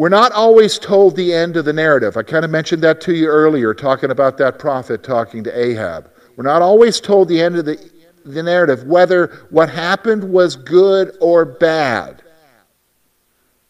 We're 0.00 0.08
not 0.08 0.32
always 0.32 0.78
told 0.78 1.14
the 1.14 1.34
end 1.34 1.58
of 1.58 1.66
the 1.66 1.74
narrative. 1.74 2.16
I 2.16 2.22
kind 2.22 2.42
of 2.42 2.50
mentioned 2.50 2.82
that 2.84 3.02
to 3.02 3.12
you 3.12 3.26
earlier, 3.26 3.74
talking 3.74 4.10
about 4.10 4.38
that 4.38 4.58
prophet 4.58 5.02
talking 5.02 5.44
to 5.44 5.50
Ahab. 5.54 6.10
We're 6.36 6.44
not 6.44 6.62
always 6.62 7.00
told 7.02 7.28
the 7.28 7.38
end 7.38 7.56
of 7.56 7.66
the, 7.66 7.76
the 8.24 8.42
narrative, 8.42 8.84
whether 8.84 9.46
what 9.50 9.68
happened 9.68 10.24
was 10.24 10.56
good 10.56 11.18
or 11.20 11.44
bad. 11.44 12.22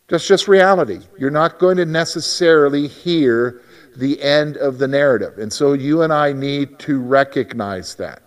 That's 0.06 0.24
just 0.24 0.46
reality. 0.46 1.00
You're 1.18 1.32
not 1.32 1.58
going 1.58 1.78
to 1.78 1.84
necessarily 1.84 2.86
hear 2.86 3.62
the 3.96 4.22
end 4.22 4.56
of 4.56 4.78
the 4.78 4.86
narrative. 4.86 5.38
And 5.38 5.52
so 5.52 5.72
you 5.72 6.02
and 6.02 6.12
I 6.12 6.32
need 6.32 6.78
to 6.78 7.00
recognize 7.00 7.96
that. 7.96 8.22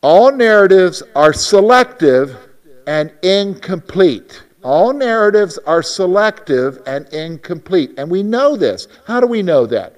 All 0.00 0.30
narratives 0.30 1.02
are 1.16 1.32
selective 1.32 2.36
and 2.86 3.12
incomplete. 3.24 4.44
All 4.62 4.92
narratives 4.92 5.58
are 5.66 5.82
selective 5.82 6.80
and 6.86 7.08
incomplete. 7.08 7.94
And 7.98 8.10
we 8.10 8.22
know 8.22 8.56
this. 8.56 8.88
How 9.06 9.20
do 9.20 9.26
we 9.26 9.42
know 9.42 9.66
that? 9.66 9.96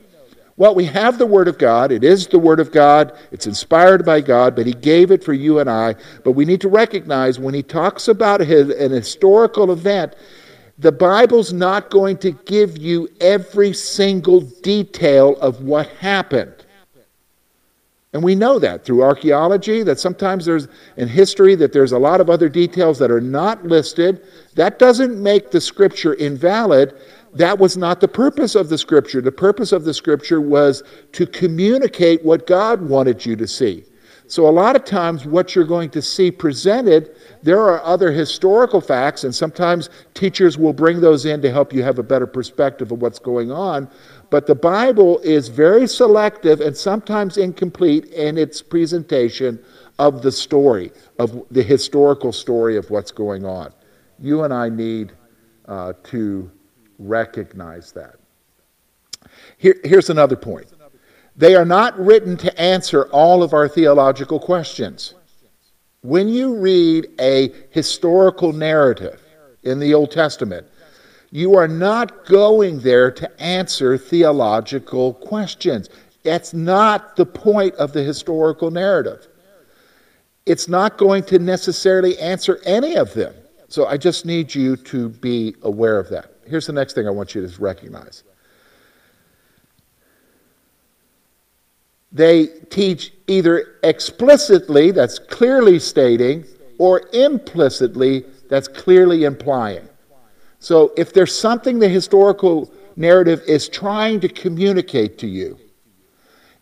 Well, 0.56 0.74
we 0.74 0.84
have 0.84 1.18
the 1.18 1.26
Word 1.26 1.48
of 1.48 1.58
God. 1.58 1.90
It 1.90 2.04
is 2.04 2.28
the 2.28 2.38
Word 2.38 2.60
of 2.60 2.70
God. 2.70 3.18
It's 3.32 3.46
inspired 3.46 4.04
by 4.04 4.20
God, 4.20 4.54
but 4.54 4.66
He 4.66 4.72
gave 4.72 5.10
it 5.10 5.24
for 5.24 5.32
you 5.32 5.58
and 5.58 5.68
I. 5.68 5.96
But 6.22 6.32
we 6.32 6.44
need 6.44 6.60
to 6.60 6.68
recognize 6.68 7.40
when 7.40 7.54
He 7.54 7.62
talks 7.62 8.06
about 8.06 8.40
an 8.40 8.90
historical 8.92 9.72
event, 9.72 10.14
the 10.78 10.92
Bible's 10.92 11.52
not 11.52 11.90
going 11.90 12.18
to 12.18 12.32
give 12.32 12.78
you 12.78 13.08
every 13.20 13.72
single 13.72 14.40
detail 14.40 15.36
of 15.40 15.62
what 15.62 15.88
happened. 15.88 16.63
And 18.14 18.22
we 18.22 18.36
know 18.36 18.60
that 18.60 18.84
through 18.84 19.02
archaeology, 19.02 19.82
that 19.82 19.98
sometimes 19.98 20.46
there's 20.46 20.68
in 20.96 21.08
history 21.08 21.56
that 21.56 21.72
there's 21.72 21.90
a 21.90 21.98
lot 21.98 22.20
of 22.20 22.30
other 22.30 22.48
details 22.48 22.96
that 23.00 23.10
are 23.10 23.20
not 23.20 23.64
listed. 23.64 24.24
That 24.54 24.78
doesn't 24.78 25.20
make 25.20 25.50
the 25.50 25.60
scripture 25.60 26.14
invalid. 26.14 26.94
That 27.34 27.58
was 27.58 27.76
not 27.76 28.00
the 28.00 28.06
purpose 28.06 28.54
of 28.54 28.68
the 28.68 28.78
scripture. 28.78 29.20
The 29.20 29.32
purpose 29.32 29.72
of 29.72 29.82
the 29.82 29.92
scripture 29.92 30.40
was 30.40 30.84
to 31.10 31.26
communicate 31.26 32.24
what 32.24 32.46
God 32.46 32.80
wanted 32.82 33.26
you 33.26 33.34
to 33.34 33.48
see. 33.48 33.84
So, 34.26 34.48
a 34.48 34.50
lot 34.50 34.74
of 34.74 34.86
times, 34.86 35.26
what 35.26 35.54
you're 35.54 35.66
going 35.66 35.90
to 35.90 36.00
see 36.00 36.30
presented, 36.30 37.14
there 37.42 37.60
are 37.60 37.82
other 37.82 38.10
historical 38.10 38.80
facts, 38.80 39.24
and 39.24 39.34
sometimes 39.34 39.90
teachers 40.14 40.56
will 40.56 40.72
bring 40.72 41.00
those 41.00 41.26
in 41.26 41.42
to 41.42 41.50
help 41.50 41.74
you 41.74 41.82
have 41.82 41.98
a 41.98 42.02
better 42.02 42.26
perspective 42.26 42.90
of 42.90 43.02
what's 43.02 43.18
going 43.18 43.52
on. 43.52 43.86
But 44.30 44.46
the 44.46 44.54
Bible 44.54 45.18
is 45.20 45.48
very 45.48 45.86
selective 45.86 46.60
and 46.60 46.76
sometimes 46.76 47.36
incomplete 47.36 48.06
in 48.06 48.38
its 48.38 48.62
presentation 48.62 49.62
of 49.98 50.22
the 50.22 50.32
story, 50.32 50.92
of 51.18 51.44
the 51.50 51.62
historical 51.62 52.32
story 52.32 52.76
of 52.76 52.90
what's 52.90 53.12
going 53.12 53.44
on. 53.44 53.72
You 54.18 54.44
and 54.44 54.52
I 54.52 54.68
need 54.68 55.12
uh, 55.66 55.92
to 56.04 56.50
recognize 56.98 57.92
that. 57.92 58.16
Here, 59.58 59.76
here's 59.84 60.10
another 60.10 60.36
point 60.36 60.66
they 61.36 61.56
are 61.56 61.64
not 61.64 61.98
written 61.98 62.36
to 62.36 62.60
answer 62.60 63.06
all 63.06 63.42
of 63.42 63.52
our 63.52 63.68
theological 63.68 64.38
questions. 64.38 65.14
When 66.02 66.28
you 66.28 66.54
read 66.54 67.08
a 67.18 67.52
historical 67.70 68.52
narrative 68.52 69.20
in 69.62 69.80
the 69.80 69.94
Old 69.94 70.10
Testament, 70.10 70.66
you 71.34 71.56
are 71.56 71.66
not 71.66 72.24
going 72.26 72.78
there 72.78 73.10
to 73.10 73.42
answer 73.42 73.98
theological 73.98 75.14
questions. 75.14 75.90
That's 76.22 76.54
not 76.54 77.16
the 77.16 77.26
point 77.26 77.74
of 77.74 77.92
the 77.92 78.04
historical 78.04 78.70
narrative. 78.70 79.26
It's 80.46 80.68
not 80.68 80.96
going 80.96 81.24
to 81.24 81.40
necessarily 81.40 82.16
answer 82.20 82.60
any 82.64 82.94
of 82.94 83.12
them. 83.14 83.34
So 83.66 83.88
I 83.88 83.96
just 83.96 84.24
need 84.24 84.54
you 84.54 84.76
to 84.76 85.08
be 85.08 85.56
aware 85.62 85.98
of 85.98 86.08
that. 86.10 86.30
Here's 86.46 86.68
the 86.68 86.72
next 86.72 86.92
thing 86.92 87.08
I 87.08 87.10
want 87.10 87.34
you 87.34 87.44
to 87.44 87.60
recognize 87.60 88.22
they 92.12 92.46
teach 92.70 93.12
either 93.26 93.78
explicitly, 93.82 94.92
that's 94.92 95.18
clearly 95.18 95.80
stating, 95.80 96.44
or 96.78 97.02
implicitly, 97.12 98.24
that's 98.48 98.68
clearly 98.68 99.24
implying. 99.24 99.88
So 100.64 100.94
if 100.96 101.12
there's 101.12 101.38
something 101.38 101.78
the 101.78 101.90
historical 101.90 102.72
narrative 102.96 103.42
is 103.46 103.68
trying 103.68 104.18
to 104.20 104.30
communicate 104.30 105.18
to 105.18 105.26
you, 105.26 105.58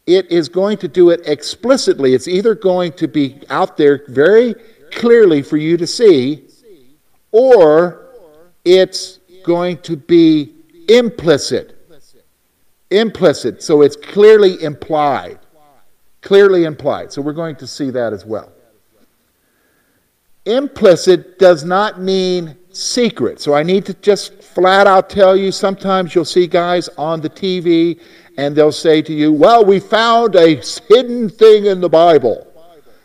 it 0.08 0.28
is 0.28 0.48
going 0.48 0.78
to 0.78 0.88
do 0.88 1.10
it 1.10 1.20
explicitly. 1.24 2.12
It's 2.12 2.26
either 2.26 2.56
going 2.56 2.94
to 2.94 3.06
be 3.06 3.38
out 3.48 3.76
there 3.76 4.02
very 4.08 4.56
clearly 4.90 5.40
for 5.40 5.56
you 5.56 5.76
to 5.76 5.86
see, 5.86 6.48
or 7.30 8.08
it's 8.64 9.20
going 9.44 9.78
to 9.82 9.96
be 9.96 10.52
implicit. 10.88 11.78
Implicit, 12.90 13.62
so 13.62 13.82
it's 13.82 13.94
clearly 13.94 14.60
implied. 14.64 15.38
Clearly 16.22 16.64
implied. 16.64 17.12
So 17.12 17.22
we're 17.22 17.34
going 17.34 17.54
to 17.54 17.68
see 17.68 17.90
that 17.90 18.12
as 18.12 18.26
well. 18.26 18.50
Implicit 20.44 21.38
does 21.38 21.62
not 21.62 22.00
mean 22.00 22.56
secret. 22.72 23.40
So 23.40 23.54
I 23.54 23.62
need 23.62 23.84
to 23.86 23.94
just 23.94 24.42
flat 24.42 24.86
out 24.86 25.10
tell 25.10 25.36
you 25.36 25.52
sometimes 25.52 26.14
you'll 26.14 26.24
see 26.24 26.46
guys 26.46 26.88
on 26.98 27.20
the 27.20 27.30
TV 27.30 28.00
and 28.36 28.56
they'll 28.56 28.72
say 28.72 29.02
to 29.02 29.12
you, 29.12 29.32
Well, 29.32 29.64
we 29.64 29.80
found 29.80 30.36
a 30.36 30.60
hidden 30.88 31.28
thing 31.28 31.66
in 31.66 31.80
the 31.80 31.88
Bible. 31.88 32.46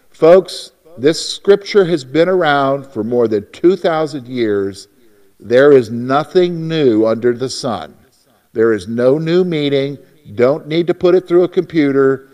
Folks, 0.10 0.72
this 0.98 1.36
scripture 1.36 1.86
has 1.86 2.04
been 2.04 2.28
around 2.28 2.88
for 2.88 3.04
more 3.04 3.28
than 3.28 3.46
2,000 3.52 4.28
years. 4.28 4.88
There 5.40 5.72
is 5.72 5.92
nothing 5.92 6.68
new 6.68 7.06
under 7.06 7.34
the 7.34 7.50
sun. 7.50 7.96
There 8.54 8.74
is 8.74 8.88
no 8.88 9.20
new 9.20 9.44
meaning. 9.44 10.00
Don't 10.34 10.68
need 10.68 10.88
to 10.88 10.96
put 10.96 11.14
it 11.14 11.28
through 11.28 11.44
a 11.44 11.50
computer. 11.50 12.30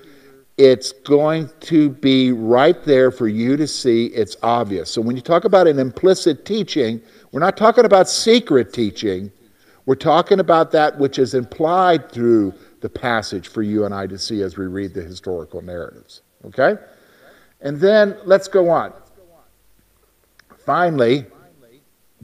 it's 0.56 0.92
going 0.92 1.50
to 1.60 1.90
be 1.90 2.32
right 2.32 2.84
there 2.86 3.10
for 3.10 3.28
you 3.28 3.58
to 3.58 3.68
see. 3.68 4.06
It's 4.08 4.38
obvious. 4.44 4.92
So 4.92 5.02
when 5.02 5.16
you 5.16 5.22
talk 5.22 5.46
about 5.46 5.68
an 5.68 5.80
implicit 5.80 6.46
teaching, 6.46 7.02
we're 7.34 7.40
not 7.40 7.58
talking 7.58 7.84
about 7.84 8.08
secret 8.08 8.72
teaching. 8.72 9.32
We're 9.88 9.96
talking 9.96 10.40
about 10.40 10.72
that 10.74 11.00
which 11.00 11.18
is 11.18 11.34
implied 11.34 12.12
through 12.12 12.54
the 12.82 12.90
passage 12.90 13.48
for 13.48 13.64
you 13.64 13.86
and 13.86 13.94
I 13.94 14.06
to 14.06 14.20
see 14.20 14.44
as 14.44 14.56
we 14.56 14.68
read 14.68 14.94
the 14.94 15.02
historical 15.02 15.62
narratives. 15.64 16.22
Okay? 16.46 16.76
And 17.62 17.80
then 17.80 18.16
let's 18.24 18.48
go 18.48 18.70
on. 18.70 18.94
Finally, 20.64 21.26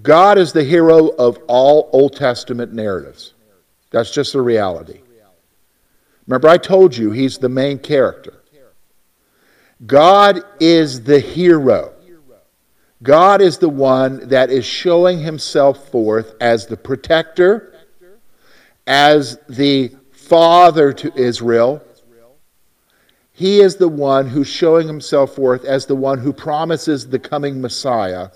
God 0.04 0.38
is 0.38 0.54
the 0.54 0.64
hero 0.64 1.08
of 1.16 1.40
all 1.48 1.90
Old 1.92 2.16
Testament 2.16 2.72
narratives. 2.72 3.34
That's 3.90 4.12
just 4.12 4.34
the 4.34 4.42
reality. 4.42 5.02
Remember, 6.28 6.50
I 6.50 6.58
told 6.58 6.96
you 6.96 7.10
he's 7.10 7.40
the 7.40 7.50
main 7.50 7.80
character. 7.80 8.44
God 9.88 10.44
is 10.60 11.02
the 11.02 11.20
hero. 11.20 11.94
God 13.02 13.42
is 13.42 13.58
the 13.58 13.70
one 13.70 14.28
that 14.28 14.50
is 14.50 14.66
showing 14.66 15.20
himself 15.20 15.90
forth 15.90 16.36
as 16.42 16.68
the 16.68 16.76
protector, 16.76 17.74
as 18.86 19.40
the 19.48 19.92
father 20.12 20.92
to 20.94 21.14
Israel. 21.16 21.82
He 23.32 23.62
is 23.62 23.78
the 23.78 23.88
one 23.88 24.28
who's 24.28 24.50
showing 24.50 24.86
himself 24.86 25.36
forth 25.36 25.64
as 25.64 25.86
the 25.86 25.96
one 25.96 26.20
who 26.20 26.34
promises 26.34 27.08
the 27.08 27.20
coming 27.20 27.62
Messiah. 27.62 28.32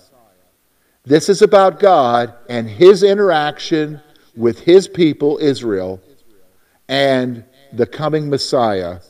This 1.03 1.27
is 1.27 1.41
about 1.41 1.82
God 1.82 2.34
and 2.48 2.70
his 2.70 3.03
interaction 3.03 4.01
with 4.38 4.62
his 4.62 4.88
people, 4.88 5.38
Israel, 5.39 6.01
and 6.88 7.43
the 7.74 7.86
coming 7.86 8.29
Messiah, 8.29 9.01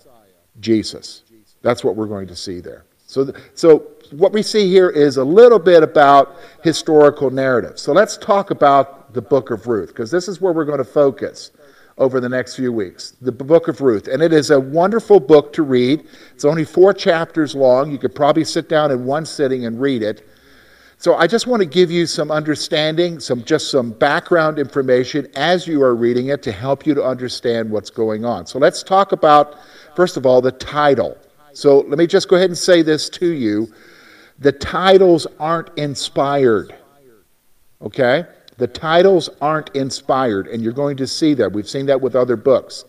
Jesus. 0.60 1.22
That's 1.62 1.84
what 1.84 1.96
we're 1.96 2.08
going 2.08 2.28
to 2.28 2.36
see 2.36 2.60
there. 2.60 2.86
So, 3.06 3.32
so 3.54 3.93
what 4.14 4.32
we 4.32 4.44
see 4.44 4.70
here 4.70 4.90
is 4.90 5.18
a 5.18 5.24
little 5.24 5.60
bit 5.60 5.84
about 5.84 6.36
historical 6.64 7.30
narrative. 7.30 7.80
So 7.80 7.94
let's 7.94 8.18
talk 8.18 8.52
about 8.52 9.14
the 9.14 9.22
book 9.22 9.52
of 9.52 9.68
Ruth, 9.68 9.90
because 9.90 10.12
this 10.12 10.28
is 10.28 10.42
where 10.42 10.54
we're 10.54 10.66
going 10.66 10.80
to 10.80 10.84
focus 10.84 11.52
over 11.98 12.20
the 12.20 12.30
next 12.30 12.56
few 12.56 12.74
weeks. 12.74 13.16
The 13.22 13.32
book 13.32 13.68
of 13.68 13.82
Ruth. 13.82 14.08
And 14.08 14.22
it 14.22 14.34
is 14.34 14.50
a 14.50 14.60
wonderful 14.60 15.20
book 15.20 15.54
to 15.54 15.64
read. 15.64 16.06
It's 16.34 16.46
only 16.46 16.66
four 16.66 16.94
chapters 16.94 17.56
long. 17.56 17.92
You 17.92 18.00
could 18.00 18.16
probably 18.16 18.44
sit 18.44 18.68
down 18.68 18.92
in 18.92 19.06
one 19.06 19.26
sitting 19.26 19.66
and 19.66 19.80
read 19.80 20.02
it. 20.02 20.28
So 20.98 21.16
I 21.16 21.28
just 21.28 21.48
want 21.48 21.60
to 21.60 21.66
give 21.66 21.92
you 21.92 22.08
some 22.08 22.32
understanding, 22.32 23.20
some 23.20 23.44
just 23.44 23.70
some 23.70 23.92
background 23.92 24.58
information 24.58 25.28
as 25.36 25.68
you 25.68 25.84
are 25.84 25.96
reading 25.96 26.28
it 26.28 26.42
to 26.44 26.52
help 26.52 26.88
you 26.88 26.94
to 26.94 27.04
understand 27.04 27.70
what's 27.70 27.90
going 27.90 28.26
on. 28.26 28.46
So 28.46 28.58
let's 28.58 28.82
talk 28.84 29.12
about 29.12 29.58
first 29.96 30.18
of 30.18 30.26
all 30.26 30.42
the 30.42 30.54
title. 30.54 31.18
So 31.54 31.80
let 31.82 32.00
me 32.00 32.08
just 32.08 32.30
go 32.30 32.38
ahead 32.38 32.50
and 32.50 32.58
say 32.58 32.82
this 32.82 33.10
to 33.10 33.28
you. 33.28 33.72
The 34.40 34.52
titles 34.52 35.28
aren't 35.40 35.70
inspired. 35.78 36.76
Okay? 37.82 38.26
The 38.58 38.68
titles 38.68 39.30
aren't 39.42 39.70
inspired, 39.76 40.48
and 40.48 40.62
you're 40.62 40.74
going 40.74 40.98
to 40.98 41.08
see 41.08 41.34
that. 41.36 41.52
We've 41.52 41.70
seen 41.70 41.86
that 41.88 42.02
with 42.02 42.16
other 42.16 42.36
books. 42.36 42.86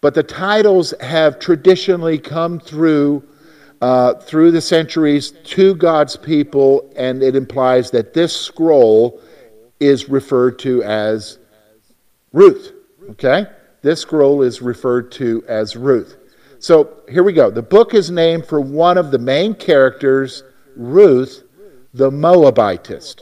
But 0.00 0.14
the 0.14 0.22
titles 0.22 0.92
have 1.00 1.38
traditionally 1.38 2.18
come 2.18 2.60
through 2.60 3.24
uh, 3.80 4.14
through 4.14 4.50
the 4.50 4.60
centuries 4.60 5.32
to 5.44 5.74
God's 5.74 6.16
people, 6.16 6.90
and 6.96 7.22
it 7.22 7.36
implies 7.36 7.90
that 7.90 8.14
this 8.14 8.34
scroll 8.34 9.20
is 9.78 10.08
referred 10.08 10.58
to 10.60 10.82
as 10.84 11.38
Ruth. 12.32 12.72
Okay? 13.10 13.46
This 13.82 14.00
scroll 14.00 14.40
is 14.40 14.62
referred 14.62 15.12
to 15.12 15.44
as 15.48 15.76
Ruth. 15.76 16.16
So 16.58 17.02
here 17.10 17.22
we 17.22 17.34
go. 17.34 17.50
The 17.50 17.62
book 17.62 17.92
is 17.92 18.10
named 18.10 18.46
for 18.46 18.58
one 18.58 18.96
of 18.96 19.10
the 19.10 19.18
main 19.18 19.54
characters, 19.54 20.42
Ruth, 20.76 21.44
the 21.92 22.10
Moabitess. 22.10 23.16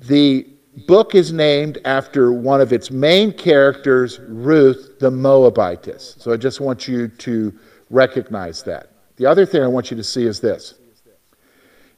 The 0.00 0.46
book 0.86 1.14
is 1.14 1.32
named 1.32 1.78
after 1.84 2.32
one 2.32 2.60
of 2.60 2.72
its 2.72 2.90
main 2.90 3.32
characters, 3.32 4.18
Ruth, 4.20 4.98
the 4.98 5.10
Moabitess. 5.10 6.16
So 6.18 6.32
I 6.32 6.36
just 6.36 6.60
want 6.60 6.88
you 6.88 7.08
to 7.08 7.58
recognize 7.90 8.62
that. 8.64 8.92
The 9.16 9.26
other 9.26 9.44
thing 9.44 9.62
I 9.62 9.66
want 9.66 9.90
you 9.90 9.96
to 9.96 10.04
see 10.04 10.24
is 10.24 10.40
this 10.40 10.74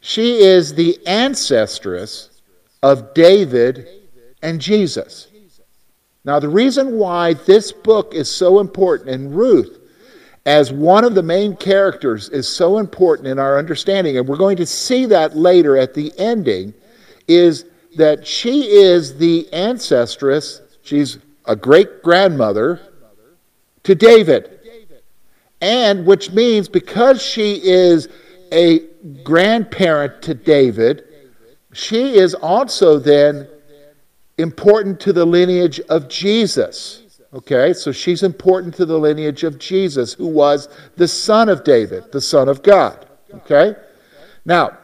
she 0.01 0.39
is 0.39 0.75
the 0.75 0.99
ancestress 1.07 2.41
of 2.83 3.15
David 3.15 3.89
and 4.43 4.61
Jesus. 4.61 5.29
Now, 6.25 6.39
the 6.39 6.49
reason 6.49 6.99
why 6.99 7.35
this 7.35 7.73
book 7.73 8.15
is 8.15 8.31
so 8.31 8.61
important, 8.61 9.11
and 9.11 9.35
Ruth, 9.35 9.79
as 10.45 10.73
one 10.73 11.05
of 11.05 11.15
the 11.15 11.23
main 11.23 11.57
characters, 11.57 12.29
is 12.31 12.49
so 12.49 12.79
important 12.79 13.29
in 13.29 13.39
our 13.39 13.59
understanding, 13.59 14.19
and 14.19 14.27
we're 14.27 14.37
going 14.37 14.57
to 14.57 14.67
see 14.67 15.07
that 15.07 15.37
later 15.37 15.77
at 15.77 15.95
the 15.95 16.13
ending, 16.19 16.75
is 17.29 17.65
that 17.97 18.27
she 18.27 18.65
is 18.69 19.17
the 19.19 19.49
ancestress, 19.53 20.61
she's 20.83 21.19
a 21.45 21.55
great 21.55 22.03
grandmother 22.03 22.81
to 23.85 23.95
David 23.95 24.61
and 25.63 26.05
which 26.05 26.33
means 26.33 26.69
because 26.69 27.23
she 27.23 27.55
is 27.63 28.09
a 28.51 28.81
grandparent 29.23 30.21
to 30.23 30.35
David, 30.35 31.05
she 31.73 32.17
is 32.17 32.35
also 32.35 32.99
then 32.99 33.49
important 34.37 35.01
to 35.01 35.13
the 35.13 35.25
lineage 35.25 35.81
of 35.89 36.09
Jesus. 36.09 37.02
Okay, 37.35 37.73
so 37.73 37.93
she's 37.93 38.23
important 38.23 38.75
to 38.75 38.85
the 38.85 38.99
lineage 38.99 39.43
of 39.43 39.59
Jesus, 39.59 40.13
who 40.13 40.27
was 40.27 40.69
the 40.97 41.09
son 41.09 41.49
of 41.49 41.65
David, 41.65 42.13
the 42.13 42.21
son 42.21 42.49
of 42.49 42.63
God. 42.63 43.07
Okay? 43.33 43.75
Now, 44.45 44.77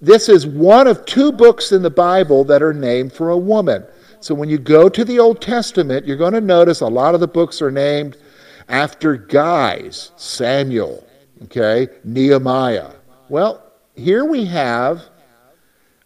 this 0.00 0.28
is 0.28 0.46
one 0.46 0.86
of 0.86 1.06
two 1.06 1.32
books 1.32 1.72
in 1.72 1.82
the 1.82 1.90
Bible 1.90 2.44
that 2.44 2.62
are 2.62 2.74
named 2.74 3.12
for 3.12 3.30
a 3.30 3.38
woman. 3.38 3.86
So 4.20 4.34
when 4.34 4.50
you 4.50 4.58
go 4.58 4.88
to 4.88 5.04
the 5.04 5.18
Old 5.18 5.40
Testament, 5.40 6.06
you're 6.06 6.16
going 6.16 6.34
to 6.34 6.40
notice 6.40 6.80
a 6.82 6.86
lot 6.86 7.14
of 7.14 7.20
the 7.20 7.28
books 7.28 7.62
are 7.62 7.70
named 7.70 8.16
after 8.68 9.16
guys, 9.16 10.12
Samuel, 10.16 11.06
okay, 11.44 11.88
Nehemiah. 12.04 12.90
Well, 13.30 13.64
here 13.94 14.24
we 14.24 14.44
have 14.46 15.02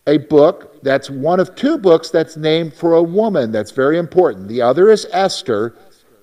a 0.06 0.18
book 0.18 0.82
that's 0.82 1.08
one 1.08 1.38
of 1.38 1.54
two 1.54 1.78
books 1.78 2.10
that's 2.10 2.36
named 2.36 2.74
for 2.74 2.94
a 2.94 3.02
woman 3.02 3.52
that's 3.52 3.70
very 3.70 3.98
important. 3.98 4.48
The 4.48 4.62
other 4.62 4.90
is 4.90 5.06
Esther. 5.12 5.76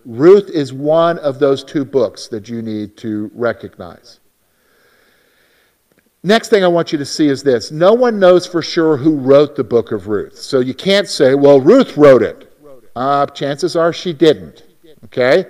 Ruth 0.06 0.50
is 0.50 0.74
one 0.74 1.18
of 1.20 1.40
those 1.40 1.64
two 1.64 1.86
books 1.86 2.28
that 2.28 2.50
you 2.50 2.62
need 2.62 2.98
to 2.98 3.32
recognize. 3.34 4.20
Next 6.24 6.50
thing 6.50 6.66
I 6.66 6.68
want 6.68 6.92
you 6.92 6.98
to 6.98 7.06
see 7.06 7.28
is 7.28 7.44
this 7.44 7.72
no 7.72 7.94
one 7.94 8.20
knows 8.20 8.46
for 8.46 8.62
sure 8.62 8.98
who 8.98 9.16
wrote 9.16 9.56
the 9.56 9.64
book 9.64 9.92
of 9.94 10.08
Ruth. 10.08 10.38
So 10.38 10.60
you 10.60 10.74
can't 10.74 11.08
say, 11.08 11.34
well, 11.36 11.62
Ruth 11.62 11.96
wrote 11.96 12.22
it. 12.22 12.46
Uh, 12.96 13.26
chances 13.28 13.78
are 13.78 13.94
she 13.94 14.12
didn't. 14.12 14.64
Okay? 15.06 15.46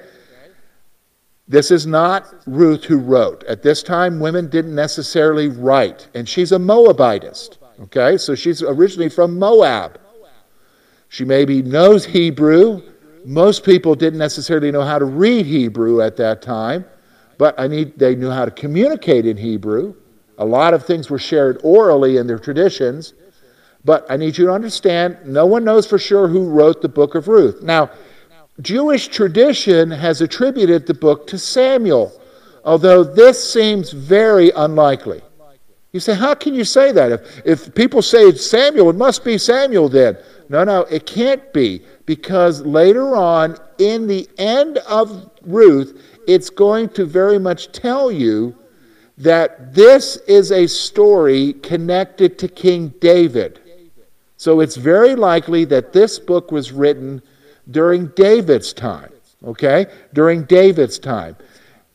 This 1.47 1.71
is 1.71 1.87
not 1.87 2.31
Ruth 2.45 2.83
who 2.83 2.99
wrote. 2.99 3.43
At 3.45 3.63
this 3.63 3.81
time, 3.81 4.19
women 4.19 4.49
didn't 4.49 4.75
necessarily 4.75 5.47
write, 5.47 6.07
and 6.13 6.29
she's 6.29 6.51
a 6.51 6.59
Moabitess. 6.59 7.58
Okay, 7.83 8.17
so 8.17 8.35
she's 8.35 8.61
originally 8.61 9.09
from 9.09 9.39
Moab. 9.39 9.99
She 11.07 11.25
maybe 11.25 11.61
knows 11.61 12.05
Hebrew. 12.05 12.81
Most 13.25 13.63
people 13.63 13.95
didn't 13.95 14.19
necessarily 14.19 14.71
know 14.71 14.83
how 14.83 14.99
to 14.99 15.05
read 15.05 15.45
Hebrew 15.45 16.01
at 16.01 16.17
that 16.17 16.41
time, 16.41 16.85
but 17.37 17.59
I 17.59 17.67
need, 17.67 17.97
they 17.97 18.15
knew 18.15 18.29
how 18.29 18.45
to 18.45 18.51
communicate 18.51 19.25
in 19.25 19.37
Hebrew. 19.37 19.95
A 20.37 20.45
lot 20.45 20.73
of 20.73 20.85
things 20.85 21.09
were 21.09 21.19
shared 21.19 21.59
orally 21.63 22.17
in 22.17 22.27
their 22.27 22.39
traditions. 22.39 23.13
But 23.85 24.05
I 24.09 24.17
need 24.17 24.37
you 24.37 24.45
to 24.47 24.51
understand 24.51 25.17
no 25.25 25.45
one 25.45 25.63
knows 25.63 25.87
for 25.87 25.97
sure 25.97 26.27
who 26.27 26.49
wrote 26.49 26.81
the 26.81 26.89
book 26.89 27.15
of 27.15 27.27
Ruth. 27.27 27.61
Now, 27.61 27.89
Jewish 28.61 29.07
tradition 29.07 29.89
has 29.89 30.21
attributed 30.21 30.85
the 30.85 30.93
book 30.93 31.27
to 31.27 31.37
Samuel, 31.37 32.11
although 32.65 33.03
this 33.05 33.51
seems 33.51 33.91
very 33.91 34.51
unlikely. 34.51 35.21
You 35.91 35.99
say, 35.99 36.13
how 36.13 36.35
can 36.35 36.53
you 36.53 36.63
say 36.63 36.91
that? 36.91 37.11
If, 37.11 37.41
if 37.45 37.75
people 37.75 38.01
say 38.01 38.19
it's 38.19 38.45
Samuel, 38.45 38.91
it 38.91 38.95
must 38.95 39.23
be 39.23 39.37
Samuel 39.37 39.89
then. 39.89 40.17
No, 40.47 40.63
no, 40.63 40.81
it 40.81 41.05
can't 41.05 41.51
be, 41.53 41.81
because 42.05 42.61
later 42.61 43.15
on, 43.15 43.57
in 43.79 44.07
the 44.07 44.27
end 44.37 44.77
of 44.79 45.29
Ruth, 45.41 46.01
it's 46.27 46.49
going 46.49 46.89
to 46.89 47.05
very 47.05 47.39
much 47.39 47.71
tell 47.71 48.11
you 48.11 48.55
that 49.17 49.73
this 49.73 50.17
is 50.27 50.51
a 50.51 50.67
story 50.67 51.53
connected 51.53 52.39
to 52.39 52.47
King 52.47 52.93
David. 52.99 53.59
So 54.37 54.59
it's 54.61 54.75
very 54.77 55.15
likely 55.15 55.65
that 55.65 55.91
this 55.91 56.17
book 56.19 56.51
was 56.51 56.71
written 56.71 57.21
during 57.71 58.07
David's 58.15 58.73
time. 58.73 59.11
Okay? 59.43 59.87
During 60.13 60.43
David's 60.43 60.99
time. 60.99 61.35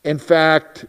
In 0.04 0.18
fact, 0.18 0.84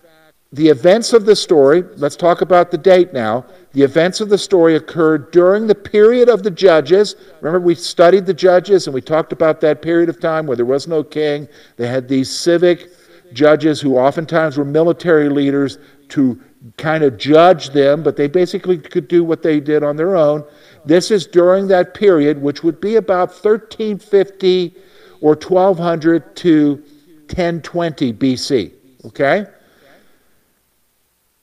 the 0.55 0.69
events 0.69 1.11
of 1.11 1.25
the 1.25 1.35
story, 1.35 1.83
let's 1.97 2.15
talk 2.15 2.39
about 2.39 2.71
the 2.71 2.77
date 2.77 3.11
now. 3.11 3.45
The 3.73 3.81
events 3.81 4.21
of 4.21 4.29
the 4.29 4.37
story 4.37 4.77
occurred 4.77 5.31
during 5.31 5.67
the 5.67 5.75
period 5.75 6.29
of 6.29 6.43
the 6.43 6.51
judges. 6.51 7.17
Remember, 7.41 7.59
we 7.59 7.75
studied 7.75 8.25
the 8.25 8.33
judges 8.33 8.87
and 8.87 8.93
we 8.93 9.01
talked 9.01 9.33
about 9.33 9.59
that 9.59 9.81
period 9.81 10.07
of 10.07 10.21
time 10.21 10.47
where 10.47 10.55
there 10.55 10.65
was 10.65 10.87
no 10.87 11.03
king. 11.03 11.49
They 11.75 11.87
had 11.87 12.07
these 12.07 12.33
civic 12.33 12.89
judges 13.33 13.81
who 13.81 13.97
oftentimes 13.97 14.57
were 14.57 14.63
military 14.63 15.27
leaders 15.27 15.77
to 16.09 16.41
kind 16.77 17.03
of 17.03 17.17
judge 17.17 17.71
them, 17.71 18.01
but 18.01 18.15
they 18.15 18.29
basically 18.29 18.77
could 18.77 19.09
do 19.09 19.25
what 19.25 19.43
they 19.43 19.59
did 19.59 19.83
on 19.83 19.97
their 19.97 20.15
own. 20.15 20.41
This 20.85 21.11
is 21.11 21.27
during 21.27 21.67
that 21.67 21.93
period, 21.93 22.41
which 22.41 22.63
would 22.63 22.79
be 22.79 22.95
about 22.95 23.27
1350 23.27 24.73
or 25.19 25.31
1200 25.31 26.33
to 26.37 26.75
1020 27.27 28.13
BC. 28.13 28.71
Okay? 29.03 29.47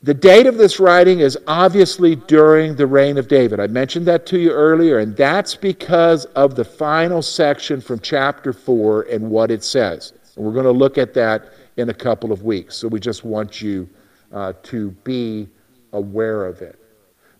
The 0.05 0.15
date 0.15 0.47
of 0.47 0.57
this 0.57 0.81
writing 0.81 1.21
is 1.21 1.39
obviously 1.47 2.17
during 2.17 2.75
the 2.75 2.89
reign 2.89 3.19
of 3.19 3.29
David. 3.29 3.61
I 3.61 3.69
mentioned 3.69 4.05
that 4.07 4.27
to 4.27 4.39
you 4.39 4.51
earlier, 4.51 4.99
and 4.99 5.17
that's 5.17 5.55
because 5.55 6.25
of 6.25 6.57
the 6.57 6.65
final 6.65 7.23
section 7.23 7.81
from 7.81 8.01
chapter 8.01 8.53
4 8.53 9.03
and 9.03 9.31
what 9.31 9.53
it 9.53 9.63
says. 9.63 10.13
And 10.35 10.45
we're 10.45 10.55
going 10.55 10.65
to 10.65 10.73
look 10.73 10.99
at 10.99 11.15
that 11.15 11.53
in 11.77 11.89
a 11.89 11.95
couple 11.95 12.33
of 12.33 12.43
weeks. 12.43 12.75
So 12.75 12.89
we 12.89 12.99
just 12.99 13.23
want 13.23 13.63
you 13.63 13.89
uh, 14.33 14.55
to 14.65 14.91
be 15.05 15.49
aware 15.93 16.47
of 16.47 16.63
it. 16.63 16.82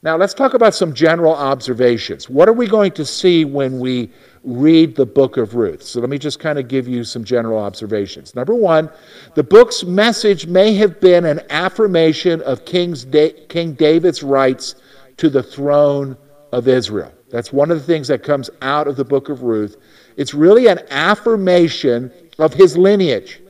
Now, 0.03 0.17
let's 0.17 0.35
talk 0.35 0.55
about 0.55 0.75
some 0.75 0.95
general 0.95 1.35
observations. 1.35 2.29
What 2.29 2.49
are 2.49 2.53
we 2.53 2.67
going 2.67 2.93
to 2.93 3.05
see 3.05 3.45
when 3.45 3.79
we 3.79 4.11
read 4.45 4.97
the 4.97 5.07
book 5.07 5.37
of 5.37 5.55
Ruth. 5.55 5.83
So 5.83 6.01
let 6.01 6.11
me 6.11 6.19
just 6.19 6.41
kind 6.41 6.59
of 6.59 6.69
give 6.69 6.89
you 6.89 7.05
some 7.05 7.25
general 7.25 7.59
observations. 7.59 8.35
Number 8.35 8.55
one, 8.55 8.91
the 9.35 9.43
book's 9.43 9.85
message 9.85 10.47
may 10.47 10.75
have 10.75 11.01
been 11.01 11.25
an 11.25 11.41
affirmation 11.51 12.41
of 12.43 12.65
King's 12.65 13.05
da- 13.05 13.33
King 13.49 13.73
David's 13.75 14.23
rights 14.23 14.75
to 15.19 15.31
the 15.31 15.43
throne 15.43 16.17
of 16.51 16.67
Israel. 16.67 17.13
That's 17.31 17.53
one 17.53 17.71
of 17.71 17.79
the 17.79 17.85
things 17.85 18.09
that 18.09 18.23
comes 18.23 18.51
out 18.61 18.89
of 18.89 18.97
the 18.97 19.05
book 19.05 19.29
of 19.29 19.43
Ruth. 19.43 19.77
It's 20.17 20.35
really 20.35 20.67
an 20.67 20.81
affirmation 20.91 22.13
of 22.39 22.53
his 22.53 22.77
lineage. 22.77 23.41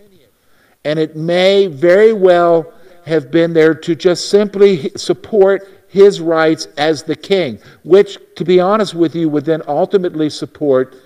And 0.84 0.98
it 0.98 1.16
may 1.16 1.68
very 1.68 2.12
well 2.12 2.72
have 3.06 3.30
been 3.30 3.52
there 3.52 3.74
to 3.74 3.94
just 3.94 4.28
simply 4.28 4.90
support 4.90 5.81
his 5.92 6.22
rights 6.22 6.66
as 6.78 7.02
the 7.02 7.14
king, 7.14 7.58
which, 7.84 8.16
to 8.36 8.46
be 8.46 8.58
honest 8.58 8.94
with 8.94 9.14
you, 9.14 9.28
would 9.28 9.44
then 9.44 9.60
ultimately 9.68 10.30
support 10.30 10.96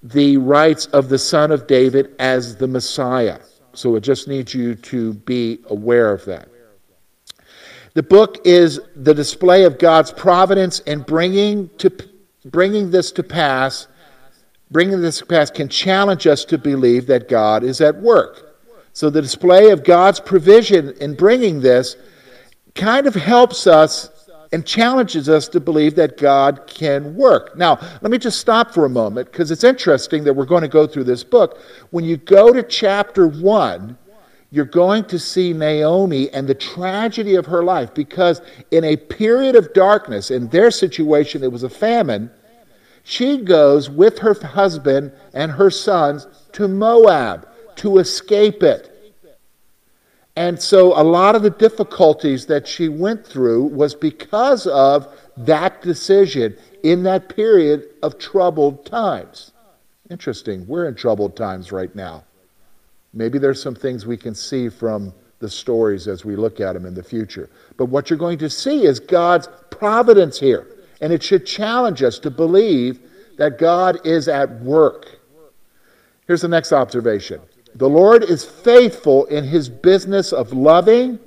the 0.00 0.36
rights 0.36 0.86
of 0.86 1.08
the 1.08 1.18
son 1.18 1.50
of 1.50 1.66
David 1.66 2.14
as 2.20 2.54
the 2.54 2.68
Messiah. 2.68 3.40
So 3.72 3.96
it 3.96 4.02
just 4.02 4.28
needs 4.28 4.54
you 4.54 4.76
to 4.76 5.14
be 5.14 5.58
aware 5.70 6.12
of 6.12 6.24
that. 6.26 6.48
The 7.94 8.02
book 8.04 8.38
is 8.44 8.80
the 8.94 9.12
display 9.12 9.64
of 9.64 9.76
God's 9.76 10.12
providence 10.12 10.78
in 10.80 11.00
bringing, 11.02 11.68
to, 11.78 11.90
bringing 12.44 12.92
this 12.92 13.10
to 13.12 13.24
pass. 13.24 13.88
Bringing 14.70 15.00
this 15.00 15.18
to 15.18 15.26
pass 15.26 15.50
can 15.50 15.68
challenge 15.68 16.28
us 16.28 16.44
to 16.44 16.58
believe 16.58 17.08
that 17.08 17.28
God 17.28 17.64
is 17.64 17.80
at 17.80 17.96
work. 17.96 18.56
So 18.92 19.10
the 19.10 19.22
display 19.22 19.70
of 19.70 19.82
God's 19.82 20.20
provision 20.20 20.94
in 21.00 21.16
bringing 21.16 21.60
this 21.60 21.96
kind 22.76 23.08
of 23.08 23.16
helps 23.16 23.66
us 23.66 24.10
and 24.52 24.64
challenges 24.64 25.28
us 25.28 25.48
to 25.48 25.60
believe 25.60 25.94
that 25.96 26.16
God 26.16 26.66
can 26.66 27.14
work. 27.14 27.56
Now, 27.56 27.78
let 28.00 28.10
me 28.10 28.18
just 28.18 28.40
stop 28.40 28.72
for 28.72 28.84
a 28.84 28.90
moment 28.90 29.30
because 29.30 29.50
it's 29.50 29.64
interesting 29.64 30.24
that 30.24 30.34
we're 30.34 30.46
going 30.46 30.62
to 30.62 30.68
go 30.68 30.86
through 30.86 31.04
this 31.04 31.22
book. 31.24 31.60
When 31.90 32.04
you 32.04 32.16
go 32.16 32.52
to 32.52 32.62
chapter 32.62 33.26
1, 33.26 33.98
you're 34.50 34.64
going 34.64 35.04
to 35.04 35.18
see 35.18 35.52
Naomi 35.52 36.30
and 36.30 36.48
the 36.48 36.54
tragedy 36.54 37.34
of 37.34 37.44
her 37.46 37.62
life 37.62 37.92
because 37.92 38.40
in 38.70 38.84
a 38.84 38.96
period 38.96 39.54
of 39.54 39.72
darkness, 39.74 40.30
in 40.30 40.48
their 40.48 40.70
situation, 40.70 41.42
it 41.42 41.52
was 41.52 41.62
a 41.62 41.68
famine. 41.68 42.30
She 43.04 43.38
goes 43.38 43.90
with 43.90 44.18
her 44.18 44.34
husband 44.34 45.12
and 45.34 45.52
her 45.52 45.70
sons 45.70 46.26
to 46.52 46.66
Moab 46.68 47.48
to 47.76 47.98
escape 47.98 48.62
it. 48.62 48.87
And 50.38 50.62
so 50.62 50.96
a 50.96 51.02
lot 51.02 51.34
of 51.34 51.42
the 51.42 51.50
difficulties 51.50 52.46
that 52.46 52.64
she 52.64 52.88
went 52.88 53.26
through 53.26 53.64
was 53.64 53.96
because 53.96 54.68
of 54.68 55.08
that 55.36 55.82
decision 55.82 56.56
in 56.84 57.02
that 57.02 57.28
period 57.28 57.88
of 58.04 58.18
troubled 58.20 58.86
times. 58.86 59.50
Interesting. 60.10 60.64
We're 60.68 60.86
in 60.86 60.94
troubled 60.94 61.36
times 61.36 61.72
right 61.72 61.92
now. 61.92 62.22
Maybe 63.12 63.40
there's 63.40 63.60
some 63.60 63.74
things 63.74 64.06
we 64.06 64.16
can 64.16 64.32
see 64.32 64.68
from 64.68 65.12
the 65.40 65.50
stories 65.50 66.06
as 66.06 66.24
we 66.24 66.36
look 66.36 66.60
at 66.60 66.74
them 66.74 66.86
in 66.86 66.94
the 66.94 67.02
future. 67.02 67.50
But 67.76 67.86
what 67.86 68.08
you're 68.08 68.16
going 68.16 68.38
to 68.38 68.48
see 68.48 68.84
is 68.84 69.00
God's 69.00 69.48
providence 69.72 70.38
here. 70.38 70.68
And 71.00 71.12
it 71.12 71.20
should 71.20 71.46
challenge 71.46 72.00
us 72.04 72.20
to 72.20 72.30
believe 72.30 73.00
that 73.38 73.58
God 73.58 74.06
is 74.06 74.28
at 74.28 74.60
work. 74.60 75.18
Here's 76.28 76.42
the 76.42 76.46
next 76.46 76.72
observation 76.72 77.40
the 77.78 77.88
Lord 77.88 78.24
is 78.24 78.44
faithful 78.44 79.26
in 79.26 79.44
his 79.44 79.68
business 79.68 80.32
of 80.32 80.52
loving, 80.52 81.20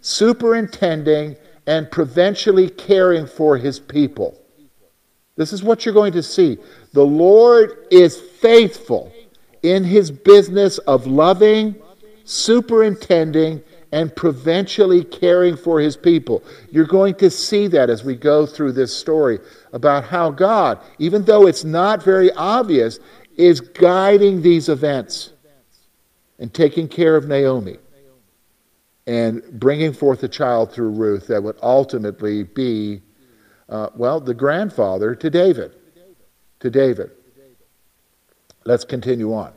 superintending, 0.00 1.36
and 1.66 1.90
providentially 1.90 2.70
caring 2.70 3.26
for 3.26 3.58
his 3.58 3.78
people. 3.78 4.40
This 5.36 5.52
is 5.52 5.62
what 5.62 5.84
you're 5.84 5.92
going 5.92 6.14
to 6.14 6.22
see. 6.22 6.56
The 6.94 7.04
Lord 7.04 7.86
is 7.90 8.18
faithful 8.18 9.12
in 9.62 9.84
his 9.84 10.10
business 10.10 10.78
of 10.78 11.06
loving, 11.06 11.74
superintending, 12.24 13.62
and 13.92 14.14
providentially 14.16 15.04
caring 15.04 15.58
for 15.58 15.78
his 15.78 15.94
people. 15.94 16.42
You're 16.70 16.86
going 16.86 17.16
to 17.16 17.30
see 17.30 17.66
that 17.68 17.90
as 17.90 18.02
we 18.02 18.16
go 18.16 18.46
through 18.46 18.72
this 18.72 18.96
story 18.96 19.40
about 19.74 20.04
how 20.04 20.30
God, 20.30 20.78
even 20.98 21.22
though 21.26 21.46
it's 21.46 21.64
not 21.64 22.02
very 22.02 22.32
obvious, 22.32 22.98
is 23.36 23.60
guiding 23.60 24.40
these 24.40 24.70
events 24.70 25.34
and 26.38 26.52
taking 26.52 26.88
care 26.88 27.16
of 27.16 27.26
Naomi 27.26 27.78
and 29.06 29.42
bringing 29.58 29.92
forth 29.92 30.22
a 30.22 30.28
child 30.28 30.70
through 30.70 30.90
Ruth 30.90 31.26
that 31.28 31.42
would 31.42 31.56
ultimately 31.62 32.42
be, 32.42 33.00
uh, 33.68 33.88
well, 33.96 34.20
the 34.20 34.34
grandfather 34.34 35.14
to 35.14 35.30
David. 35.30 35.74
To 36.60 36.70
David. 36.70 37.10
Let's 38.64 38.84
continue 38.84 39.32
on. 39.32 39.52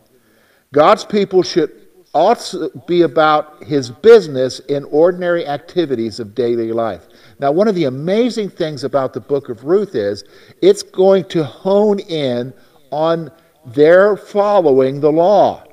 God's 0.74 1.04
people 1.04 1.44
should 1.44 1.70
also 2.13 2.70
be 2.88 3.02
about 3.02 3.62
his 3.63 3.89
business 3.89 4.60
in 4.60 4.86
ordinary 4.86 5.46
activities 5.46 6.20
of 6.22 6.34
daily 6.34 6.72
life. 6.72 7.08
Now, 7.39 7.52
one 7.52 7.67
of 7.67 7.76
the 7.76 7.86
amazing 7.86 8.50
things 8.50 8.86
about 8.86 9.13
the 9.13 9.20
book 9.20 9.50
of 9.50 9.65
Ruth 9.65 9.96
is 9.96 10.24
it's 10.62 10.84
going 10.84 11.26
to 11.26 11.44
hone 11.44 12.00
in 12.00 12.54
on 12.91 13.32
their 13.65 14.15
following 14.15 15.02
the 15.02 15.12
law 15.12 15.65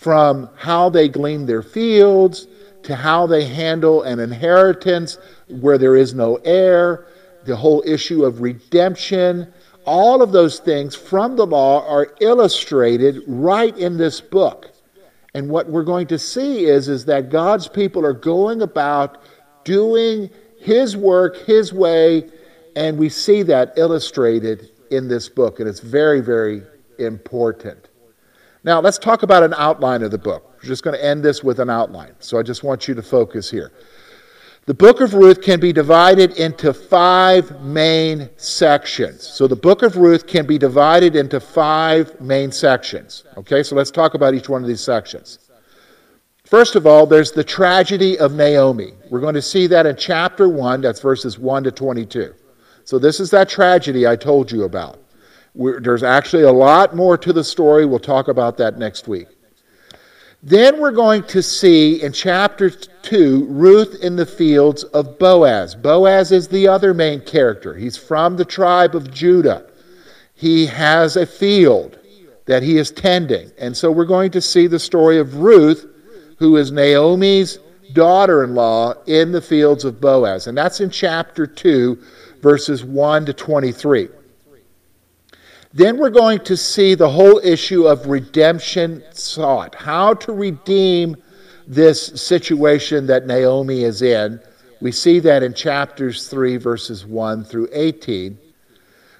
from 0.00 0.48
how 0.56 0.88
they 0.88 1.10
glean 1.10 1.44
their 1.44 1.62
fields 1.62 2.46
to 2.82 2.96
how 2.96 3.26
they 3.26 3.44
handle 3.44 4.02
an 4.04 4.18
inheritance 4.18 5.18
where 5.60 5.76
there 5.76 5.94
is 5.94 6.14
no 6.14 6.36
heir, 6.36 7.06
the 7.44 7.54
whole 7.54 7.82
issue 7.84 8.24
of 8.24 8.40
redemption. 8.40 9.52
All 9.84 10.22
of 10.22 10.32
those 10.32 10.58
things 10.58 10.94
from 10.94 11.36
the 11.36 11.44
law 11.44 11.86
are 11.86 12.14
illustrated 12.22 13.22
right 13.26 13.76
in 13.76 13.98
this 13.98 14.22
book. 14.22 14.70
And 15.34 15.50
what 15.50 15.68
we're 15.68 15.84
going 15.84 16.06
to 16.06 16.18
see 16.18 16.64
is, 16.64 16.88
is 16.88 17.04
that 17.04 17.28
God's 17.28 17.68
people 17.68 18.06
are 18.06 18.14
going 18.14 18.62
about 18.62 19.22
doing 19.64 20.30
His 20.58 20.96
work 20.96 21.36
His 21.44 21.74
way, 21.74 22.30
and 22.74 22.96
we 22.96 23.10
see 23.10 23.42
that 23.42 23.74
illustrated 23.76 24.70
in 24.90 25.08
this 25.08 25.28
book. 25.28 25.60
And 25.60 25.68
it's 25.68 25.80
very, 25.80 26.22
very 26.22 26.62
important. 26.98 27.89
Now, 28.62 28.80
let's 28.80 28.98
talk 28.98 29.22
about 29.22 29.42
an 29.42 29.54
outline 29.56 30.02
of 30.02 30.10
the 30.10 30.18
book. 30.18 30.54
We're 30.56 30.68
just 30.68 30.82
going 30.82 30.96
to 30.96 31.04
end 31.04 31.22
this 31.22 31.42
with 31.42 31.60
an 31.60 31.70
outline. 31.70 32.14
So 32.18 32.38
I 32.38 32.42
just 32.42 32.62
want 32.62 32.86
you 32.88 32.94
to 32.94 33.02
focus 33.02 33.50
here. 33.50 33.72
The 34.66 34.74
book 34.74 35.00
of 35.00 35.14
Ruth 35.14 35.40
can 35.40 35.58
be 35.58 35.72
divided 35.72 36.32
into 36.32 36.74
five 36.74 37.62
main 37.62 38.28
sections. 38.36 39.26
So 39.26 39.46
the 39.46 39.56
book 39.56 39.82
of 39.82 39.96
Ruth 39.96 40.26
can 40.26 40.46
be 40.46 40.58
divided 40.58 41.16
into 41.16 41.40
five 41.40 42.20
main 42.20 42.52
sections. 42.52 43.24
Okay, 43.38 43.62
so 43.62 43.74
let's 43.74 43.90
talk 43.90 44.14
about 44.14 44.34
each 44.34 44.50
one 44.50 44.62
of 44.62 44.68
these 44.68 44.82
sections. 44.82 45.38
First 46.44 46.76
of 46.76 46.86
all, 46.86 47.06
there's 47.06 47.32
the 47.32 47.44
tragedy 47.44 48.18
of 48.18 48.34
Naomi. 48.34 48.92
We're 49.08 49.20
going 49.20 49.34
to 49.34 49.42
see 49.42 49.66
that 49.68 49.86
in 49.86 49.96
chapter 49.96 50.48
1, 50.48 50.82
that's 50.82 51.00
verses 51.00 51.38
1 51.38 51.64
to 51.64 51.70
22. 51.70 52.34
So 52.84 52.98
this 52.98 53.20
is 53.20 53.30
that 53.30 53.48
tragedy 53.48 54.06
I 54.06 54.16
told 54.16 54.52
you 54.52 54.64
about. 54.64 54.98
We're, 55.54 55.80
there's 55.80 56.02
actually 56.02 56.44
a 56.44 56.52
lot 56.52 56.94
more 56.94 57.18
to 57.18 57.32
the 57.32 57.44
story. 57.44 57.86
We'll 57.86 57.98
talk 57.98 58.28
about 58.28 58.56
that 58.58 58.78
next 58.78 59.08
week. 59.08 59.28
Then 60.42 60.80
we're 60.80 60.92
going 60.92 61.24
to 61.24 61.42
see 61.42 62.02
in 62.02 62.12
chapter 62.12 62.70
2 62.70 63.44
Ruth 63.46 64.02
in 64.02 64.16
the 64.16 64.24
fields 64.24 64.84
of 64.84 65.18
Boaz. 65.18 65.74
Boaz 65.74 66.32
is 66.32 66.48
the 66.48 66.66
other 66.66 66.94
main 66.94 67.20
character. 67.20 67.74
He's 67.74 67.98
from 67.98 68.36
the 68.36 68.44
tribe 68.44 68.94
of 68.94 69.10
Judah. 69.10 69.66
He 70.34 70.64
has 70.66 71.16
a 71.16 71.26
field 71.26 71.98
that 72.46 72.62
he 72.62 72.78
is 72.78 72.90
tending. 72.90 73.50
And 73.58 73.76
so 73.76 73.92
we're 73.92 74.06
going 74.06 74.30
to 74.30 74.40
see 74.40 74.66
the 74.66 74.78
story 74.78 75.18
of 75.18 75.36
Ruth, 75.36 75.86
who 76.38 76.56
is 76.56 76.72
Naomi's 76.72 77.58
daughter 77.92 78.42
in 78.42 78.54
law, 78.54 78.94
in 79.06 79.32
the 79.32 79.42
fields 79.42 79.84
of 79.84 80.00
Boaz. 80.00 80.46
And 80.46 80.56
that's 80.56 80.80
in 80.80 80.88
chapter 80.88 81.46
2, 81.46 81.98
verses 82.40 82.82
1 82.82 83.26
to 83.26 83.34
23. 83.34 84.08
Then 85.72 85.98
we're 85.98 86.10
going 86.10 86.40
to 86.40 86.56
see 86.56 86.94
the 86.94 87.08
whole 87.08 87.38
issue 87.44 87.86
of 87.86 88.06
redemption 88.06 89.04
sought, 89.12 89.74
how 89.76 90.14
to 90.14 90.32
redeem 90.32 91.16
this 91.66 92.06
situation 92.20 93.06
that 93.06 93.26
Naomi 93.26 93.84
is 93.84 94.02
in. 94.02 94.40
We 94.80 94.90
see 94.90 95.20
that 95.20 95.44
in 95.44 95.54
chapters 95.54 96.26
3, 96.26 96.56
verses 96.56 97.06
1 97.06 97.44
through 97.44 97.68
18. 97.72 98.36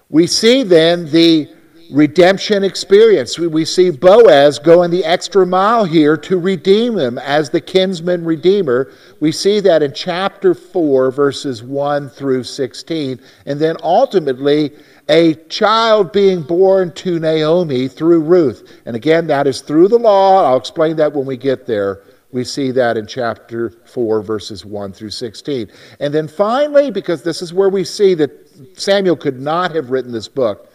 We 0.08 0.26
see 0.26 0.64
then 0.64 1.08
the 1.10 1.48
redemption 1.90 2.64
experience. 2.64 3.38
We, 3.38 3.46
we 3.46 3.64
see 3.64 3.90
Boaz 3.90 4.59
going 4.59 4.90
the 4.90 5.05
extra 5.05 5.46
mile 5.46 5.85
here 5.85 6.16
to 6.18 6.38
redeem 6.38 6.98
him 6.98 7.18
as 7.18 7.50
the 7.50 7.61
kinsman 7.61 8.24
redeemer. 8.24 8.92
We 9.20 9.33
see 9.33 9.61
that 9.61 9.83
in 9.83 9.92
chapter 9.92 10.55
4, 10.55 11.11
verses 11.11 11.62
1 11.62 12.11
through 12.11 12.44
16. 12.44 13.20
And 13.46 13.61
then 13.61 13.76
ultimately, 13.83 14.72
a 15.09 15.35
child 15.48 16.12
being 16.12 16.42
born 16.42 16.92
to 16.94 17.18
Naomi 17.18 17.88
through 17.88 18.20
Ruth. 18.20 18.81
And 18.87 18.94
again, 18.94 19.26
that 19.26 19.46
is 19.46 19.61
through 19.61 19.88
the 19.88 19.98
law. 19.98 20.44
I'll 20.44 20.57
explain 20.57 20.96
that 20.96 21.12
when 21.12 21.26
we 21.26 21.37
get 21.37 21.66
there. 21.66 22.03
We 22.33 22.44
see 22.44 22.70
that 22.72 22.96
in 22.96 23.07
chapter 23.07 23.70
4, 23.70 24.22
verses 24.22 24.64
1 24.64 24.92
through 24.92 25.11
16. 25.11 25.68
And 25.98 26.14
then 26.14 26.29
finally, 26.29 26.92
because 26.92 27.24
this 27.24 27.42
is 27.42 27.53
where 27.53 27.68
we 27.68 27.83
see 27.83 28.14
that 28.14 28.31
Samuel 28.79 29.16
could 29.16 29.40
not 29.40 29.74
have 29.74 29.90
written 29.90 30.12
this 30.12 30.29
book, 30.29 30.69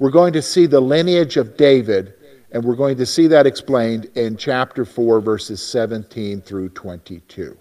we're 0.00 0.10
going 0.10 0.32
to 0.32 0.42
see 0.42 0.66
the 0.66 0.80
lineage 0.80 1.36
of 1.36 1.56
David, 1.58 2.14
and 2.50 2.64
we're 2.64 2.74
going 2.74 2.96
to 2.96 3.06
see 3.06 3.26
that 3.28 3.46
explained 3.46 4.06
in 4.16 4.36
chapter 4.36 4.84
4, 4.84 5.20
verses 5.20 5.62
17 5.62 6.40
through 6.40 6.70
22. 6.70 7.56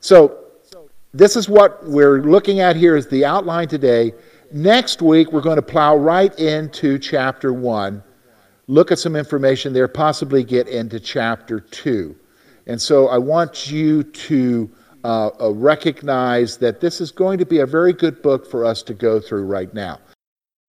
So, 0.00 0.38
this 1.12 1.36
is 1.36 1.48
what 1.48 1.88
we're 1.88 2.20
looking 2.22 2.60
at 2.60 2.76
here 2.76 2.96
is 2.96 3.06
the 3.06 3.24
outline 3.24 3.68
today. 3.68 4.12
Next 4.52 5.02
week, 5.02 5.32
we're 5.32 5.40
going 5.40 5.56
to 5.56 5.62
plow 5.62 5.96
right 5.96 6.36
into 6.38 6.98
chapter 6.98 7.52
1, 7.52 8.02
look 8.66 8.90
at 8.90 8.98
some 8.98 9.14
information 9.14 9.72
there, 9.72 9.88
possibly 9.88 10.42
get 10.42 10.66
into 10.66 10.98
chapter 10.98 11.60
2. 11.60 12.16
And 12.66 12.80
so 12.80 13.06
I 13.08 13.18
want 13.18 13.70
you 13.70 14.02
to 14.02 14.70
uh, 15.04 15.30
uh, 15.40 15.50
recognize 15.52 16.56
that 16.58 16.80
this 16.80 17.00
is 17.00 17.12
going 17.12 17.38
to 17.38 17.46
be 17.46 17.60
a 17.60 17.66
very 17.66 17.92
good 17.92 18.20
book 18.20 18.50
for 18.50 18.64
us 18.64 18.82
to 18.82 18.94
go 18.94 19.20
through 19.20 19.44
right 19.44 19.72
now. 19.72 20.00